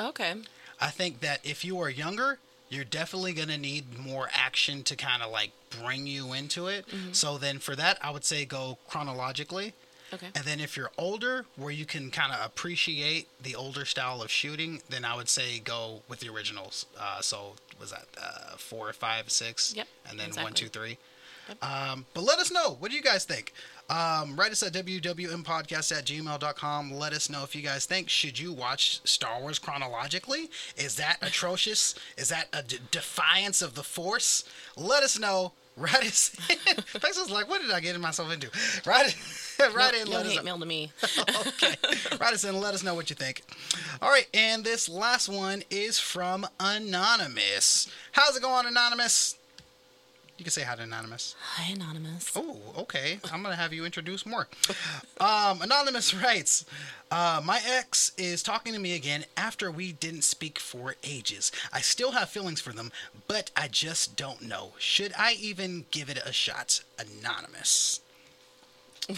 [0.00, 0.34] Okay.
[0.80, 2.38] I think that if you are younger,
[2.68, 5.52] you're definitely going to need more action to kind of like
[5.82, 6.84] bring you into it.
[7.12, 9.72] So then for that, I would say go chronologically.
[10.14, 10.28] Okay.
[10.34, 14.30] And then if you're older, where you can kind of appreciate the older style of
[14.30, 16.86] shooting, then I would say go with the originals.
[16.98, 19.74] Uh, so was that uh, four, five, six?
[19.76, 20.52] Yep, And then one, exactly.
[20.54, 20.98] two, three.
[21.62, 22.76] Um, but let us know.
[22.78, 23.52] What do you guys think?
[23.88, 26.92] Um, write us at wwmpodcast at gmail.com.
[26.92, 30.50] Let us know if you guys think, should you watch Star Wars chronologically?
[30.76, 31.94] Is that atrocious?
[32.16, 34.44] Is that a d- defiance of the Force?
[34.76, 35.52] Let us know.
[35.76, 36.74] Write us in.
[37.00, 38.50] Texas is like, what did I get myself into?
[38.86, 39.74] Write it.
[39.74, 40.04] Write no, in.
[40.06, 40.90] no Let us hate know mail to me.
[41.46, 41.74] okay.
[42.18, 43.42] Write us in and let us know what you think.
[44.00, 47.90] All right, and this last one is from Anonymous.
[48.12, 49.36] How's it going, Anonymous?
[50.38, 51.34] You can say hi to Anonymous.
[51.54, 52.30] Hi, Anonymous.
[52.36, 53.18] Oh, okay.
[53.32, 54.48] I'm gonna have you introduce more.
[55.18, 56.66] Um, Anonymous writes,
[57.10, 61.50] uh, "My ex is talking to me again after we didn't speak for ages.
[61.72, 62.92] I still have feelings for them,
[63.26, 64.74] but I just don't know.
[64.78, 68.00] Should I even give it a shot?" Anonymous.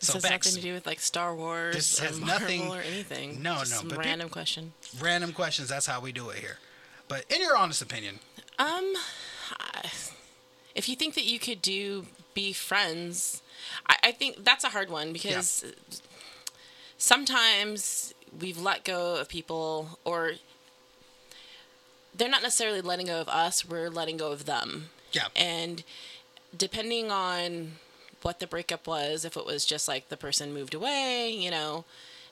[0.00, 2.68] This So has Bex, nothing to do with like Star Wars This has Marvel nothing-
[2.70, 3.40] or anything.
[3.40, 4.74] No, Just no, some but random question.
[5.00, 5.68] random questions.
[5.70, 6.58] That's how we do it here.
[7.08, 8.18] But in your honest opinion,
[8.58, 8.94] Um,
[9.58, 9.90] I-
[10.74, 13.42] if you think that you could do be friends,
[13.88, 15.64] I, I think that's a hard one because
[16.98, 20.32] sometimes we've let go of people or
[22.16, 24.90] they're not necessarily letting go of us, we're letting go of them.
[25.12, 25.82] yeah, And
[26.56, 27.72] depending on
[28.22, 31.84] what the breakup was, if it was just like the person moved away, you know,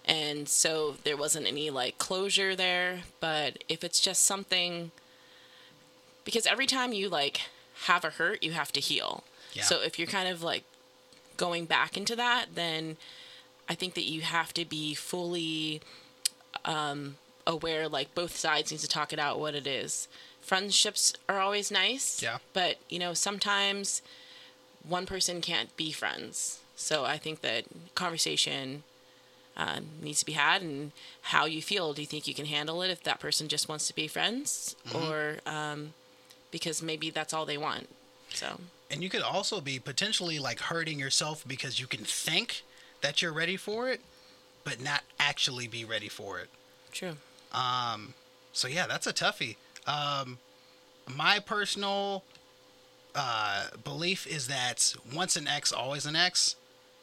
[0.04, 4.90] and so there wasn't any like closure there, but if it's just something
[6.24, 7.42] because every time you like
[7.82, 9.24] have a hurt, you have to heal.
[9.52, 9.64] Yeah.
[9.64, 10.64] So if you're kind of like
[11.36, 12.96] going back into that, then
[13.68, 15.80] I think that you have to be fully
[16.64, 17.16] um,
[17.46, 17.88] aware.
[17.88, 20.08] Like both sides need to talk it out what it is.
[20.40, 22.22] Friendships are always nice.
[22.22, 22.38] Yeah.
[22.52, 24.02] But you know sometimes
[24.86, 26.60] one person can't be friends.
[26.76, 27.64] So I think that
[27.94, 28.82] conversation
[29.56, 31.92] uh, needs to be had and how you feel.
[31.92, 34.74] Do you think you can handle it if that person just wants to be friends,
[34.94, 35.92] or um,
[36.52, 37.88] because maybe that's all they want?
[38.32, 42.62] So And you could also be potentially like hurting yourself because you can think
[43.00, 44.00] that you're ready for it,
[44.62, 46.48] but not actually be ready for it.
[46.92, 47.16] true.
[47.50, 48.14] Um,
[48.52, 49.56] so yeah, that's a toughie.
[49.86, 50.38] Um,
[51.16, 52.22] my personal
[53.14, 56.56] uh, belief is that once an X, always an X.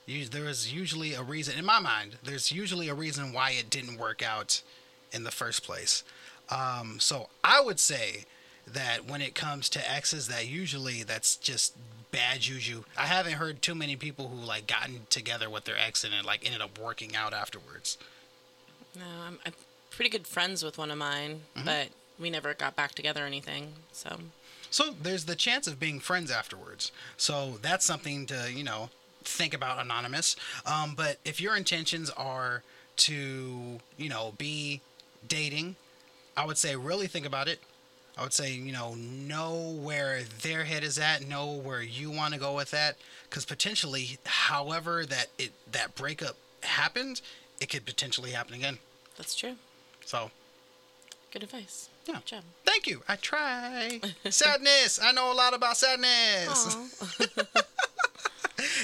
[0.06, 2.18] You, there is usually a reason in my mind.
[2.24, 4.64] There's usually a reason why it didn't work out
[5.12, 6.04] in the first place.
[6.50, 8.26] Um, so I would say
[8.74, 11.76] that when it comes to exes, that usually that's just
[12.12, 12.84] bad juju.
[12.98, 16.26] I haven't heard too many people who like gotten together with their ex and it
[16.26, 17.98] like ended up working out afterwards.
[18.96, 19.54] No, I'm, I'm
[19.92, 21.90] pretty good friends with one of mine, but
[22.20, 23.74] we never got back together or anything.
[23.92, 24.18] So
[24.72, 26.92] So there's the chance of being friends afterwards.
[27.18, 28.90] So that's something to, you know,
[29.24, 30.36] think about anonymous.
[30.66, 32.64] Um, but if your intentions are
[32.98, 34.82] to, you know, be
[35.28, 35.76] dating,
[36.36, 37.60] I would say really think about it.
[38.20, 42.34] I would say, you know, know where their head is at, know where you want
[42.34, 42.98] to go with that,
[43.30, 47.22] because potentially, however that it that breakup happened,
[47.62, 48.80] it could potentially happen again.
[49.16, 49.56] that's true.
[50.06, 50.32] So
[51.32, 51.88] Good advice.
[52.08, 52.16] Yeah.
[52.16, 52.44] Good job.
[52.66, 53.04] thank you.
[53.08, 54.02] I try.
[54.30, 55.00] sadness.
[55.02, 56.76] I know a lot about sadness.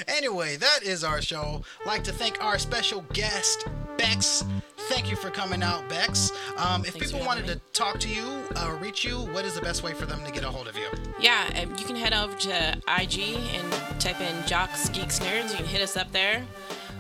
[0.08, 1.62] Anyway, that is our show.
[1.86, 3.66] Like to thank our special guest,
[3.98, 4.44] Bex.
[4.90, 6.32] Thank you for coming out, Bex.
[6.58, 9.62] Um, if Thanks people wanted to talk to you, uh, reach you, what is the
[9.62, 10.88] best way for them to get a hold of you?
[11.20, 13.20] Yeah, you can head over to IG
[13.54, 15.50] and type in Jocks Geeks Nerds.
[15.52, 16.44] You can hit us up there,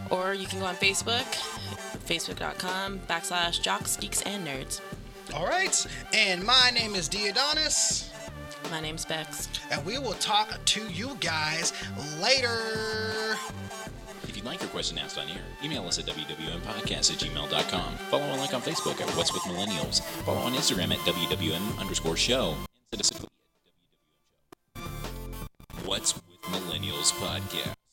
[0.10, 1.26] or you can go on Facebook,
[2.08, 4.82] facebook.com backslash Jocks Geeks and Nerds.
[5.36, 5.86] All right.
[6.14, 8.10] And my name is Diodonis,
[8.72, 9.48] My name's Bex.
[9.72, 11.72] and we will talk to you guys
[12.20, 13.36] later.
[14.28, 17.94] If you'd like your question asked on air, email us at wwmpodcast at gmail.com.
[18.10, 20.02] Follow and like on Facebook at What's With Millennials.
[20.24, 22.56] Follow on Instagram at wwm underscore Show.
[25.86, 27.85] What's With Millennials Podcast.